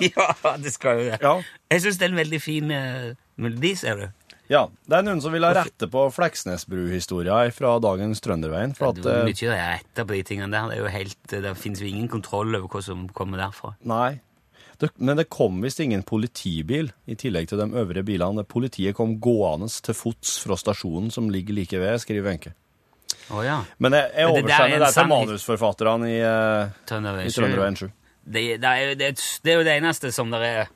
ja, 0.09 0.57
det 0.61 0.72
skal 0.72 1.01
jo 1.01 1.11
det. 1.11 1.18
Ja. 1.20 1.35
Jeg 1.72 1.85
syns 1.85 2.01
det 2.01 2.07
er 2.09 2.12
en 2.14 2.20
veldig 2.22 2.40
fin 2.40 2.72
eh, 2.72 3.12
melodi, 3.37 3.75
ser 3.77 4.01
du. 4.01 4.07
Ja. 4.53 4.67
Det 4.85 4.99
er 4.99 5.07
noen 5.07 5.23
som 5.25 5.33
vil 5.33 5.47
ha 5.47 5.53
rette 5.57 5.88
på 5.91 6.03
Fleksnesbru-historia 6.12 7.38
fra 7.57 7.77
dagens 7.83 8.21
Trønderveien. 8.25 8.75
For 8.77 8.93
at, 8.93 9.01
at, 9.01 9.09
eh, 9.09 9.23
vil 9.27 9.37
ikke 9.37 9.57
rette 9.57 10.05
på 10.09 10.19
de 10.19 10.27
tingene 10.29 10.53
der. 10.53 10.69
Det 10.69 10.77
er 10.77 10.85
jo 10.85 10.93
helt, 10.93 11.23
det 11.33 11.55
finnes 11.61 11.81
jo 11.81 11.88
ingen 11.88 12.11
kontroll 12.12 12.53
over 12.59 12.69
hva 12.69 12.85
som 12.85 13.07
kommer 13.17 13.41
derfra. 13.41 13.75
Nei. 13.88 14.21
Det, 14.83 14.91
men 14.99 15.15
det 15.17 15.29
kom 15.31 15.61
visst 15.62 15.79
ingen 15.81 16.03
politibil 16.03 16.88
i 17.07 17.15
tillegg 17.15 17.47
til 17.49 17.61
de 17.61 17.69
øvrige 17.79 18.03
bilene. 18.09 18.43
Politiet 18.45 18.97
kom 18.99 19.15
gående 19.23 19.71
til 19.87 19.95
fots 19.95 20.41
fra 20.43 20.59
stasjonen 20.59 21.12
som 21.15 21.31
ligger 21.31 21.55
like 21.55 21.79
ved, 21.79 22.01
skriver 22.03 22.27
Wenche. 22.27 22.55
Å 23.31 23.45
ja. 23.47 23.61
Men 23.79 23.95
jeg, 23.95 24.11
jeg 24.17 24.27
Men 24.27 24.35
det 24.35 24.53
er 24.57 24.62
oversender 24.65 24.83
det 24.83 24.93
til 24.97 25.11
manusforfatterne 25.12 26.09
i, 26.11 26.17
eh, 26.27 26.73
i. 26.73 26.87
Trønderveien 26.91 27.79
7. 27.79 27.87
Det, 28.23 28.43
det, 28.62 28.73
er 28.73 28.95
det, 28.99 29.12
er 29.12 29.23
det 29.45 29.53
er 29.53 29.61
jo 29.61 29.67
det 29.67 29.77
eneste 29.79 30.12
som, 30.15 30.31
det 30.35 30.43
er, 30.47 30.73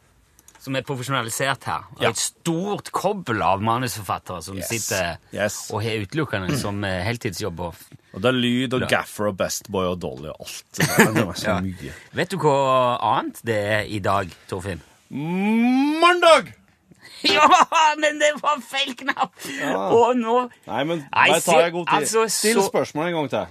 som 0.60 0.76
er 0.76 0.82
profesjonalisert 0.82 1.64
her. 1.64 1.84
Ja. 2.00 2.10
et 2.10 2.16
stort 2.18 2.90
kobbel 2.92 3.42
av 3.42 3.60
manusforfattere 3.62 4.42
som 4.42 4.56
Yes. 4.56 4.68
sitter 4.68 5.16
Yes. 5.32 5.70
og 5.72 5.82
har 5.82 6.02
utelukkende 6.04 6.56
som 6.58 6.82
eh, 6.84 7.02
heltidsjobb. 7.04 7.60
Og, 7.60 7.74
Og 8.14 8.22
det 8.22 8.28
er 8.28 8.32
lyd 8.40 8.74
og 8.74 8.88
Gaffer 8.88 9.26
og 9.28 9.36
Bestboy 9.36 9.86
og 9.90 9.98
Dolly 10.00 10.28
og 10.28 10.36
alt. 10.40 10.64
Det 10.76 10.86
der. 11.14 11.24
Var 11.26 11.34
så 11.34 11.48
Ja. 11.54 11.60
mye. 11.60 11.92
vet 12.12 12.30
du 12.30 12.36
hva 12.38 12.98
annet 13.00 13.40
det 13.44 13.56
er 13.56 13.82
i 13.86 13.98
dag, 13.98 14.30
Torfinn? 14.48 14.80
Mandag! 15.10 16.52
Ja, 17.26 17.46
men 17.98 18.18
det 18.20 18.28
var 18.42 18.60
feil 18.62 18.92
knapp! 18.98 19.32
Og 19.90 20.12
nå 20.18 20.34
Nei, 20.66 20.82
men 20.84 21.00
Nei, 21.10 21.38
tar 21.40 21.62
jeg 21.64 21.72
god 21.72 21.86
tid. 21.88 21.96
altså, 21.96 22.24
Still 22.30 22.60
så- 22.60 22.66
spørsmål 22.68 23.06
en 23.08 23.14
gang 23.16 23.30
til. 23.30 23.46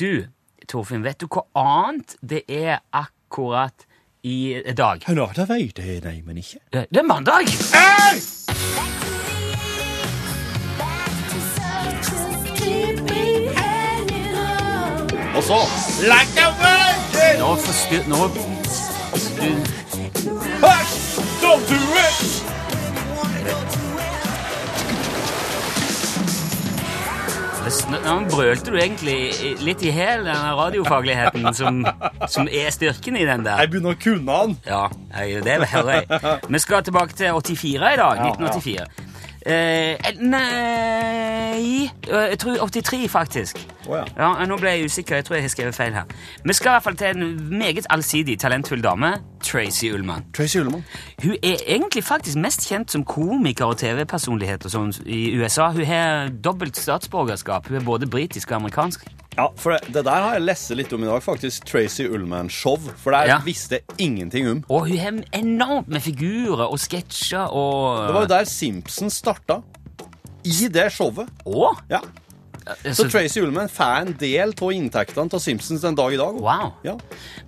Du, 0.00 0.26
Torfinn, 0.68 1.02
vet 1.04 1.18
du 1.20 1.26
hva 1.28 1.42
annet 1.54 2.16
det 2.24 2.40
er 2.48 2.80
akkurat 2.92 3.84
i 4.24 4.62
dag? 4.76 5.02
Nå, 5.08 5.30
det 5.36 5.48
vet 5.48 5.78
jeg, 5.78 6.00
nei, 6.04 6.22
men 6.26 6.36
ikke. 6.38 6.58
Det 6.72 6.86
det 6.90 6.98
er 6.98 7.02
mandag! 7.02 7.46
Og 15.36 15.42
så 15.42 15.58
Like 16.06 16.38
a 16.38 16.50
virgin! 16.62 17.40
Nå 17.40 17.54
forstyr... 17.56 18.02
Nå 18.06 18.16
Hush! 20.62 21.18
Don't 21.42 21.68
do 21.68 21.80
it! 22.06 22.51
Nå 27.62 28.14
brølte 28.26 28.72
du 28.72 28.76
egentlig 28.80 29.54
litt 29.62 29.82
i 29.86 29.92
hæl 29.94 30.24
den 30.26 30.46
radiofagligheten 30.58 31.46
som, 31.54 31.78
som 32.26 32.48
er 32.50 32.72
styrken 32.74 33.16
i 33.20 33.22
den 33.28 33.44
der. 33.46 33.62
Jeg 33.62 33.70
begynner 33.70 33.94
å 33.94 34.00
kunne 34.02 34.38
han. 34.40 34.56
Ja, 34.66 34.82
det 35.46 35.58
hører 35.70 36.00
jeg. 36.00 36.22
Vi 36.50 36.62
skal 36.64 36.82
tilbake 36.88 37.14
til 37.14 37.30
84 37.38 37.92
i 37.94 38.00
dag. 38.02 38.18
Ja, 38.18 38.32
1984. 38.34 39.11
Eh, 39.46 39.96
nei 40.20 41.90
Jeg 42.06 42.38
tror 42.38 42.68
83, 42.68 43.08
faktisk. 43.10 43.68
Oh, 43.88 43.96
ja. 43.96 44.04
Ja, 44.18 44.46
Nå 44.46 44.56
ble 44.56 44.70
jeg 44.70 44.84
usikker. 44.84 45.16
Jeg 45.16 45.24
tror 45.24 45.36
jeg 45.36 45.42
har 45.44 45.48
skrevet 45.48 45.74
feil 45.74 45.94
her. 45.94 46.04
Vi 46.44 46.52
skal 46.52 46.68
i 46.68 46.72
hvert 46.72 46.82
fall 46.82 46.96
til 46.96 47.06
en 47.06 47.58
meget 47.58 47.86
allsidig, 47.90 48.38
talentfull 48.40 48.82
dame. 48.82 49.12
Tracy 49.42 49.90
Ullmann. 49.92 50.24
Tracy 50.36 50.58
Ullmann. 50.58 50.84
Hun 51.22 51.32
er 51.42 51.56
egentlig 51.66 52.04
faktisk 52.04 52.36
mest 52.38 52.68
kjent 52.68 52.90
som 52.90 53.04
komiker 53.04 53.64
og 53.64 53.78
TV-personlighet 53.78 54.66
i 55.06 55.38
USA. 55.38 55.70
Hun 55.70 55.84
har 55.84 56.28
dobbelt 56.44 56.76
statsborgerskap. 56.76 57.68
Hun 57.68 57.76
er 57.76 57.84
både 57.84 58.06
britisk 58.06 58.50
og 58.50 58.56
amerikansk. 58.56 59.04
Ja, 59.36 59.46
for 59.56 59.72
det, 59.72 59.92
det 59.94 60.02
der 60.04 60.24
har 60.26 60.34
jeg 60.36 60.44
lest 60.44 60.70
litt 60.76 60.92
om 60.92 61.04
i 61.04 61.08
dag, 61.08 61.22
faktisk. 61.24 61.64
Tracy 61.68 62.04
Ullman-show. 62.04 62.76
For 63.00 63.14
det 63.16 63.28
Ja. 63.30 63.38
visste 63.44 63.78
jeg 63.80 63.84
ingenting 64.10 64.48
om. 64.50 64.64
Og 64.68 64.88
hun 64.88 64.98
har 65.00 65.12
enormt 65.32 65.88
med 65.88 66.02
figurer 66.04 66.66
og 66.68 66.78
sketsjer 66.78 67.48
og 67.48 68.06
Det 68.08 68.14
var 68.14 68.26
jo 68.26 68.32
der 68.34 68.44
Simpsons 68.44 69.14
starta. 69.22 69.62
I 70.44 70.68
det 70.68 70.90
showet. 70.92 71.28
Å? 71.46 71.72
Ja. 71.88 72.00
Så 72.92 73.08
Tracy 73.10 73.40
Ullman 73.40 73.68
får 73.72 74.02
en 74.02 74.12
del 74.20 74.52
av 74.54 74.70
inntektene 74.70 75.30
til 75.30 75.40
Simpsons 75.40 75.80
den 75.82 75.96
dag 75.98 76.12
i 76.14 76.16
dag. 76.20 76.36
Wow. 76.38 76.74
Ja. 76.84 76.96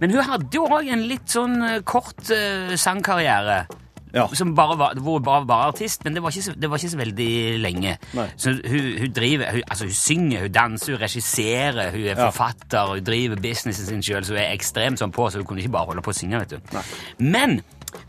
Men 0.00 0.10
hun 0.10 0.24
hadde 0.26 0.50
jo 0.56 0.64
òg 0.66 0.88
en 0.90 1.04
litt 1.06 1.28
sånn 1.30 1.60
eh, 1.62 1.80
kort 1.86 2.18
uh, 2.30 2.74
sangkarriere. 2.74 3.66
Ja. 4.14 4.28
Som 4.38 4.54
bare 4.54 4.76
var, 4.78 4.94
hvor 5.02 5.18
bare 5.24 5.46
var 5.48 5.68
artist, 5.72 6.04
men 6.06 6.14
det 6.14 6.22
var 6.22 6.30
ikke 6.30 6.44
så, 6.46 6.54
det 6.54 6.70
var 6.70 6.78
ikke 6.78 6.92
så 6.92 7.00
veldig 7.00 7.30
lenge. 7.62 7.96
Nei. 8.14 8.26
Så 8.38 8.52
hun, 8.62 8.90
hun 9.00 9.12
driver, 9.16 9.50
hun, 9.56 9.62
altså 9.68 9.88
hun 9.88 9.96
synger, 9.98 10.44
hun 10.46 10.52
danser, 10.54 10.92
hun 10.94 11.02
regisserer, 11.02 11.90
hun 11.90 12.00
er 12.04 12.14
Ja. 12.14 12.28
forfatter, 12.30 12.94
hun 12.94 13.04
driver 13.04 13.36
businessen 13.42 13.86
sin 13.86 14.02
sjøl, 14.06 14.24
så 14.24 14.36
hun 14.36 14.42
er 14.44 14.52
ekstremt 14.54 15.02
sånn 15.02 15.12
på, 15.14 15.26
så 15.30 15.42
hun 15.42 15.46
kunne 15.48 15.64
ikke 15.64 15.72
bare 15.74 15.90
holde 15.90 16.02
på 16.06 16.12
å 16.14 16.18
synge. 16.20 16.38
vet 16.44 16.54
du. 16.54 16.78
Men 17.18 17.60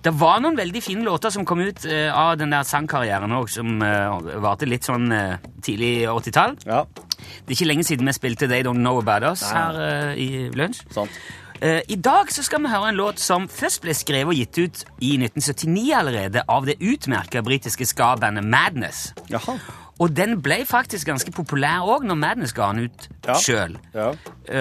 det 0.05 0.13
var 0.19 0.39
noen 0.41 0.57
veldig 0.57 0.81
fine 0.81 1.03
låter 1.05 1.29
som 1.33 1.45
kom 1.45 1.59
ut 1.61 1.85
uh, 1.85 2.09
av 2.13 2.37
den 2.37 2.53
der 2.53 2.63
sangkarrieren 2.65 3.33
òg, 3.37 3.49
som 3.53 3.81
uh, 3.81 4.17
varte 4.41 4.65
litt 4.69 4.85
sånn 4.85 5.09
uh, 5.13 5.35
tidlig 5.65 6.05
80-tall. 6.09 6.55
ja. 6.69 6.85
Det 7.45 7.53
er 7.53 7.55
ikke 7.55 7.67
lenge 7.69 7.83
siden 7.87 8.05
vi 8.05 8.13
spilte 8.13 8.47
They 8.51 8.61
Don't 8.65 8.81
Know 8.83 8.99
About 9.01 9.23
Us 9.31 9.41
her 9.49 9.77
uh, 9.79 10.13
i 10.19 10.49
lunsj. 10.53 10.83
Sant. 10.93 11.09
Eh, 11.61 11.81
I 11.89 11.95
dag 11.95 12.31
så 12.33 12.43
skal 12.43 12.61
vi 12.65 12.67
høre 12.71 12.89
en 12.91 12.97
låt 12.99 13.19
som 13.23 13.47
først 13.51 13.81
ble 13.85 13.93
skrevet 13.95 14.27
og 14.33 14.35
gitt 14.35 14.57
ut 14.59 14.83
i 15.01 15.13
1979 15.17 15.93
allerede 15.95 16.43
av 16.51 16.65
det 16.67 16.75
utmerka 16.83 17.41
britiske 17.45 17.85
ska-bandet 17.87 18.43
Madness. 18.43 19.13
Jaha. 19.31 19.55
Og 20.03 20.11
den 20.11 20.41
ble 20.43 20.57
faktisk 20.67 21.07
ganske 21.07 21.31
populær 21.31 21.85
òg 21.87 22.03
når 22.03 22.17
Madness 22.19 22.51
ga 22.53 22.67
den 22.73 22.89
ut 22.89 23.05
Ja. 23.25 23.37
sjøl. 23.39 23.77
Ja. 23.95 24.09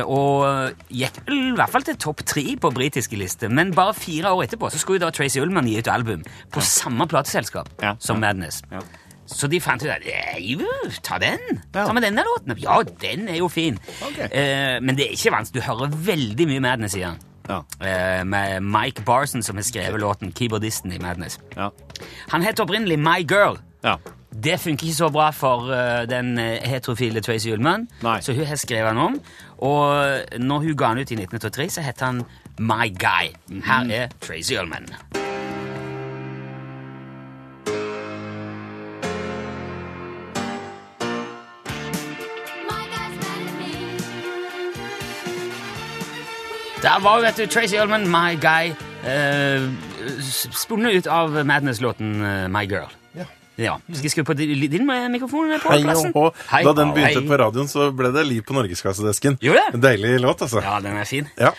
Og 0.07 0.71
gikk 0.89 1.19
vel 1.27 1.41
i 1.51 1.57
hvert 1.59 1.71
fall 1.75 1.83
til 1.83 1.97
topp 1.97 2.23
tre 2.25 2.45
på 2.57 2.71
britiske 2.71 3.19
lister. 3.19 3.49
Men 3.51 3.75
bare 3.75 3.95
fire 3.95 4.31
år 4.31 4.45
etterpå 4.47 4.71
så 4.71 4.79
skulle 4.79 5.01
da 5.03 5.11
Tracy 5.11 5.41
Ullman 5.43 5.67
gi 5.67 5.79
ut 5.83 5.89
album 5.91 6.23
på 6.53 6.61
samme 6.63 7.09
plateselskap 7.11 7.69
Ja. 7.83 7.97
som 7.99 8.21
Madness. 8.21 8.63
Så 9.27 9.49
de 9.49 9.61
fant 9.61 9.83
ut 9.83 9.89
at 9.89 10.05
eh, 10.05 10.97
ta 11.03 11.19
den. 11.19 11.63
Ta 11.73 11.93
med 11.93 12.05
denne 12.05 12.25
låten. 12.27 12.57
Ja, 12.61 12.83
den 13.01 13.29
er 13.29 13.39
jo 13.41 13.49
fin. 13.49 13.79
Okay. 14.11 14.29
Eh, 14.29 14.81
men 14.85 14.97
det 14.99 15.07
er 15.07 15.15
ikke 15.17 15.33
vanskelig. 15.33 15.63
Du 15.63 15.69
hører 15.69 15.95
veldig 16.11 16.49
mye 16.51 16.61
Madness 16.61 16.97
i 16.99 17.05
den. 17.07 17.17
Ja. 17.49 17.61
Eh, 17.81 18.25
med 18.25 18.61
Mike 18.63 19.03
Barson 19.03 19.43
som 19.43 19.57
har 19.57 19.63
skrevet 19.63 20.01
låten, 20.01 20.33
keyboardisten 20.33 20.93
i 20.93 20.99
Madness. 20.99 21.39
Ja. 21.57 21.71
Han 22.29 22.43
het 22.43 22.61
opprinnelig 22.61 22.99
My 22.99 23.21
Girl. 23.25 23.59
ja. 23.85 23.97
Det 24.35 24.61
funker 24.61 24.87
ikke 24.87 24.97
så 24.97 25.09
bra 25.15 25.29
for 25.31 25.69
uh, 25.71 26.09
den 26.11 26.39
eh, 26.43 26.59
heterofile 26.67 27.21
Tracy 27.23 27.53
Ullman, 27.55 27.87
Nei. 28.03 28.17
så 28.21 28.35
hun 28.35 28.45
har 28.45 28.57
skrevet 28.59 28.91
den 28.91 28.99
om. 28.99 29.21
Og 29.59 30.41
når 30.43 30.59
hun 30.59 30.77
ga 30.77 30.89
den 30.89 30.99
ut 30.99 31.11
i 31.15 31.21
1983, 31.23 31.73
så 31.73 31.81
het 31.87 32.01
han 32.03 32.25
My 32.59 32.91
Guy. 32.91 33.31
Her 33.63 33.87
er 33.95 34.09
Tracy 34.21 34.59
Ullman. 34.59 34.91
Der 46.85 47.01
var 47.01 47.23
vet 47.25 47.39
du, 47.41 47.47
Tracy 47.49 47.79
Ullman, 47.81 48.03
My 48.13 48.35
Guy, 48.37 48.75
eh, 49.09 49.63
spunnet 50.53 50.99
ut 50.99 51.07
av 51.09 51.33
Madness-låten 51.49 52.11
eh, 52.21 52.43
My 52.53 52.67
Girl. 52.69 52.91
Ja. 53.17 53.25
Ja. 53.57 53.77
Skal 53.87 54.05
jeg 54.05 54.13
skru 54.13 54.25
på 54.29 54.37
din, 54.37 54.53
din 54.69 54.85
mikrofon 55.15 55.55
på 55.63 55.73
Hei, 55.73 55.79
plassen? 55.87 56.13
og 56.13 56.37
Hei, 56.51 56.61
Da 56.67 56.75
den 56.77 56.93
begynte 56.93 57.23
hei. 57.23 57.29
på 57.31 57.39
radioen, 57.41 57.71
så 57.73 57.89
ble 57.97 58.11
det 58.13 58.27
liv 58.29 58.45
på 58.45 58.57
norgeskassedesken. 58.59 59.39
Jo, 59.41 59.55
det? 59.57 59.65
En 59.79 59.85
deilig 59.85 60.19
låt, 60.21 60.45
altså. 60.45 60.61
Ja, 60.61 60.77
den 60.85 60.99
er 61.01 61.09
fin. 61.09 61.31
Ja. 61.41 61.55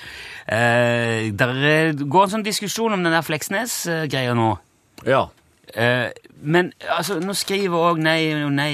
Eh, 0.46 1.32
der 1.34 1.56
eh, 1.72 2.06
går 2.06 2.28
en 2.28 2.36
sånn 2.36 2.46
diskusjon 2.46 2.94
om 2.94 3.02
den 3.08 3.16
der 3.16 3.26
Fleksnes-greia 3.26 4.38
nå. 4.38 4.52
Ja. 5.10 5.26
Eh, 5.76 6.10
men 6.40 6.72
altså, 6.98 7.18
nå 7.20 7.34
skriver 7.36 7.76
òg 7.90 8.00
Nei, 8.00 8.32
nei, 8.54 8.72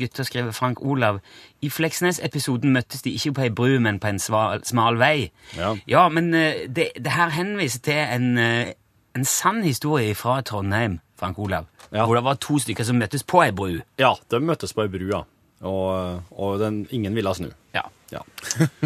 gutter, 0.00 0.24
skriver 0.24 0.54
Frank 0.56 0.80
Olav. 0.80 1.20
I 1.60 1.70
Fleksnes-episoden 1.72 2.72
møttes 2.72 3.02
de 3.04 3.12
ikke 3.16 3.34
på 3.36 3.46
ei 3.48 3.52
bru, 3.52 3.78
men 3.84 3.98
på 4.00 4.12
en 4.12 4.20
sval, 4.22 4.62
smal 4.64 4.98
vei. 5.00 5.30
Ja. 5.58 6.08
men 6.08 6.32
eh, 6.34 6.66
det, 6.68 6.90
det 6.96 7.16
her 7.16 7.34
henviser 7.34 7.82
til 7.84 8.00
en, 8.00 8.30
eh, 8.38 8.72
en 9.18 9.26
sann 9.28 9.62
historie 9.66 10.14
fra 10.14 10.40
Trondheim, 10.40 11.00
Frank 11.18 11.38
Olav. 11.38 11.66
Ja. 11.92 12.04
Hvor 12.04 12.14
det 12.14 12.24
var 12.24 12.38
to 12.40 12.58
stykker 12.62 12.86
som 12.86 13.00
møttes 13.00 13.24
på 13.24 13.42
ei 13.42 13.52
bru. 13.52 13.80
ja, 13.98 14.14
de 14.30 14.40
møttes 14.40 14.72
på 14.72 14.86
ei 14.86 14.92
bru, 14.92 15.08
ja. 15.10 15.24
Og, 15.66 16.22
og 16.30 16.60
den, 16.60 16.86
ingen 16.94 17.16
ville 17.18 17.34
snu. 17.34 17.48
Ja. 17.76 17.90
Ja. 18.10 18.24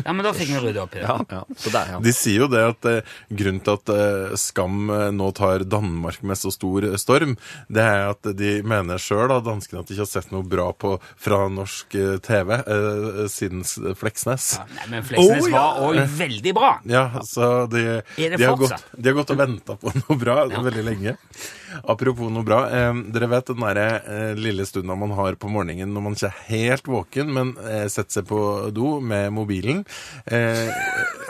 Ja, 0.05 0.12
men 0.12 0.25
da 0.25 0.33
fikk 0.35 0.49
vi 0.51 0.59
rydda 0.59 0.83
opp 0.83 0.97
i 0.97 0.99
det. 0.99 1.07
Ja, 1.07 1.18
ja. 1.31 1.42
Så 1.57 1.71
der, 1.71 1.90
ja. 1.95 1.99
De 2.03 2.12
sier 2.16 2.42
jo 2.42 2.49
det 2.51 2.62
at 2.73 2.88
eh, 2.90 3.12
grunnen 3.31 3.61
til 3.62 3.77
at 3.79 3.92
eh, 3.95 4.35
Skam 4.40 4.90
eh, 4.90 5.05
nå 5.14 5.29
tar 5.38 5.62
Danmark 5.68 6.25
med 6.27 6.40
så 6.40 6.51
stor 6.51 6.88
eh, 6.88 6.97
storm, 6.99 7.37
det 7.71 7.85
er 7.87 8.09
at 8.11 8.33
de 8.38 8.57
mener 8.66 8.99
sjøl, 9.03 9.31
danskene, 9.47 9.85
at 9.85 9.90
de 9.90 9.95
ikke 9.95 10.03
har 10.03 10.11
sett 10.11 10.35
noe 10.35 10.42
bra 10.42 10.73
på 10.75 10.97
fra 11.14 11.45
norsk 11.55 11.95
eh, 12.01 12.16
TV 12.25 12.55
eh, 12.59 13.23
siden 13.31 13.62
Fleksnes. 13.99 14.57
Nei, 14.75 14.90
men 14.97 15.07
Fleksnes 15.07 15.47
oh, 15.47 15.51
ja. 15.53 15.55
var 15.61 15.83
òg 15.87 16.18
veldig 16.18 16.57
bra. 16.59 16.75
Ja, 16.90 17.07
så 17.29 17.53
de, 17.71 17.87
de, 18.18 18.31
har 18.42 18.59
gått, 18.59 18.90
de 18.97 19.12
har 19.12 19.18
gått 19.21 19.35
og 19.37 19.42
venta 19.45 19.79
på 19.79 19.95
noe 20.03 20.18
bra 20.18 20.40
veldig 20.51 20.87
lenge. 20.88 21.14
Apropos 21.88 22.31
noe 22.33 22.45
bra. 22.47 22.64
Eh, 22.75 22.90
dere 23.14 23.31
vet 23.33 23.53
den 23.53 23.62
derre 23.62 23.87
eh, 24.03 24.35
lille 24.38 24.66
stunda 24.68 24.97
man 24.99 25.14
har 25.16 25.38
på 25.40 25.51
morgenen 25.53 25.95
når 25.95 26.05
man 26.05 26.18
ikke 26.18 26.33
er 26.33 26.42
helt 26.51 26.90
våken, 26.90 27.33
men 27.33 27.55
eh, 27.62 27.87
setter 27.92 28.18
seg 28.21 28.29
på 28.29 28.42
do 28.74 28.98
med 29.00 29.32
mobilen. 29.35 29.82
Eh, 30.26 30.68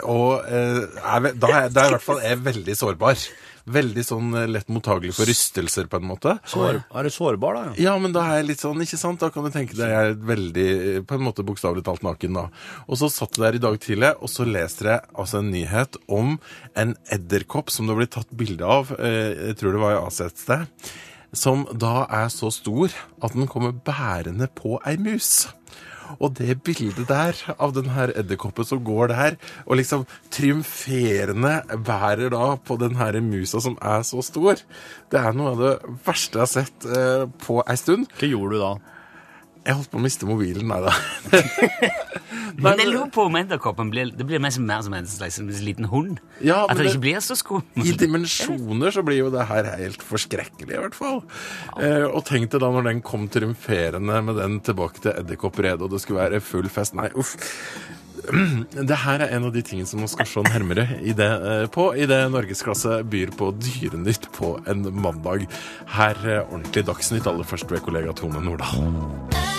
og 0.09 0.43
eh, 0.49 0.83
er, 0.83 1.31
da 1.33 1.55
er, 1.63 1.73
da 1.73 1.85
er 1.85 1.93
i 1.93 1.97
hvert 1.97 2.05
fall 2.05 2.23
jeg 2.23 2.43
veldig 2.43 2.77
sårbar. 2.77 3.25
Veldig 3.63 4.03
sånn 4.03 4.33
eh, 4.35 4.49
lett 4.51 4.67
mottagelig 4.73 5.13
for 5.15 5.29
rystelser, 5.29 5.87
på 5.87 6.01
en 6.01 6.07
måte. 6.09 6.35
Sår, 6.51 6.81
er 6.83 7.07
du 7.07 7.13
sårbar, 7.13 7.55
da? 7.55 7.75
Ja. 7.79 7.93
Men 8.01 8.15
da 8.15 8.25
er 8.27 8.41
jeg 8.41 8.49
litt 8.49 8.63
sånn, 8.63 8.83
ikke 8.83 8.99
sant? 8.99 9.21
Da 9.23 9.31
kan 9.31 9.47
du 9.47 9.53
tenke 9.53 9.77
deg 9.77 9.93
jeg 9.93 10.09
er 10.09 10.17
veldig, 10.33 10.67
på 11.07 11.15
en 11.15 11.23
måte 11.23 11.45
bokstavelig 11.47 11.85
talt 11.87 12.03
naken 12.03 12.41
da. 12.41 12.45
Og 12.89 12.99
så 12.99 13.07
satt 13.13 13.39
jeg 13.39 13.45
der 13.45 13.59
i 13.59 13.63
dag 13.63 13.79
tidlig, 13.83 14.11
og 14.19 14.31
så 14.31 14.47
leste 14.47 14.89
jeg 14.89 14.99
altså 15.13 15.39
en 15.39 15.53
nyhet 15.53 15.99
om 16.11 16.35
en 16.79 16.93
edderkopp 17.15 17.71
som 17.71 17.87
det 17.87 17.95
ble 18.01 18.09
tatt 18.11 18.35
bilde 18.35 18.67
av, 18.67 18.91
eh, 18.99 19.31
jeg 19.53 19.61
tror 19.61 19.77
det 19.77 19.83
var 19.85 19.95
i 19.95 20.03
Asia 20.03 20.27
et 20.27 20.43
sted, 20.43 20.91
som 21.33 21.65
da 21.69 22.05
er 22.13 22.29
så 22.33 22.51
stor 22.53 22.93
at 23.23 23.35
den 23.35 23.49
kommer 23.49 23.73
bærende 23.73 24.47
på 24.53 24.77
ei 24.87 24.95
mus. 25.01 25.47
Og 26.21 26.35
det 26.37 26.59
bildet 26.65 27.07
der 27.09 27.37
av 27.57 27.73
den 27.75 27.89
her 27.95 28.11
edderkoppen 28.13 28.67
som 28.67 28.83
går 28.85 29.09
der, 29.13 29.37
og 29.65 29.79
liksom 29.79 30.05
triumferende 30.33 31.55
bærer 31.85 32.33
da 32.33 32.53
på 32.59 32.77
den 32.81 32.97
her 32.99 33.17
musa 33.23 33.61
som 33.63 33.77
er 33.81 34.03
så 34.05 34.21
stor, 34.25 34.61
det 35.11 35.21
er 35.21 35.37
noe 35.37 35.53
av 35.53 35.63
det 35.63 35.73
verste 36.05 36.39
jeg 36.39 36.43
har 36.43 36.51
sett 36.51 36.89
eh, 36.89 37.25
på 37.45 37.61
ei 37.65 37.77
stund. 37.79 38.11
Hva 38.19 38.29
gjorde 38.29 38.57
du 38.59 38.65
da? 38.65 38.73
Jeg 39.63 39.77
holdt 39.77 39.91
på 39.93 39.99
å 39.99 40.03
miste 40.03 40.27
mobilen, 40.27 40.67
nei 40.67 40.81
da. 40.83 40.91
Men 42.63 42.79
jeg 42.81 42.89
lurer 42.91 43.09
på 43.13 43.25
om 43.29 43.37
edderkoppen 43.39 43.89
blir, 43.93 44.11
det 44.13 44.25
blir 44.27 44.41
mer 44.43 44.51
som, 44.53 44.65
mer 44.67 44.83
som 44.85 44.93
en 44.97 45.07
slags 45.09 45.39
liten 45.63 45.87
hund. 45.89 46.19
Ja, 46.43 46.63
At 46.67 46.77
det 46.77 46.91
ikke 46.91 47.05
blir 47.07 47.23
så 47.23 47.37
skummelt. 47.39 47.87
I 47.87 47.95
dimensjoner 47.97 48.93
så 48.93 49.03
blir 49.05 49.23
jo 49.23 49.31
det 49.33 49.47
her 49.49 49.71
helt 49.79 50.03
forskrekkelig, 50.05 50.75
i 50.75 50.81
hvert 50.83 50.97
fall. 50.97 51.23
Eh, 51.79 52.05
og 52.05 52.21
tenk 52.27 52.51
deg 52.53 52.61
da 52.63 52.69
når 52.75 52.89
den 52.91 53.01
kom 53.05 53.25
triumferende 53.31 54.21
med 54.27 54.39
den 54.41 54.59
tilbake 54.65 55.01
til 55.03 55.15
Edderkopp-redet, 55.15 55.81
og 55.81 55.95
det 55.95 56.03
skulle 56.03 56.25
være 56.27 56.43
full 56.43 56.69
fest. 56.71 56.97
Nei, 56.99 57.09
uff. 57.17 57.35
Det 58.89 58.95
her 59.03 59.19
er 59.25 59.33
en 59.35 59.49
av 59.49 59.51
de 59.51 59.63
tingene 59.65 59.89
som 59.89 59.99
man 59.99 60.11
skal 60.11 60.27
se 60.29 60.43
nærmere 60.45 60.85
i 61.03 61.11
det, 61.17 61.27
eh, 61.27 61.65
på 61.73 61.89
i 61.99 62.05
det 62.07 62.21
Norgesklasse 62.31 63.01
byr 63.09 63.33
på 63.35 63.51
Dyrenytt 63.57 64.29
på 64.37 64.55
en 64.69 64.85
mandag. 64.95 65.47
Her 65.97 66.21
eh, 66.23 66.43
ordentlig 66.45 66.85
Dagsnytt 66.87 67.27
aller 67.27 67.47
først 67.47 67.71
ved 67.73 67.83
kollega 67.83 68.15
Tone 68.15 68.43
Nordahl. 68.45 69.52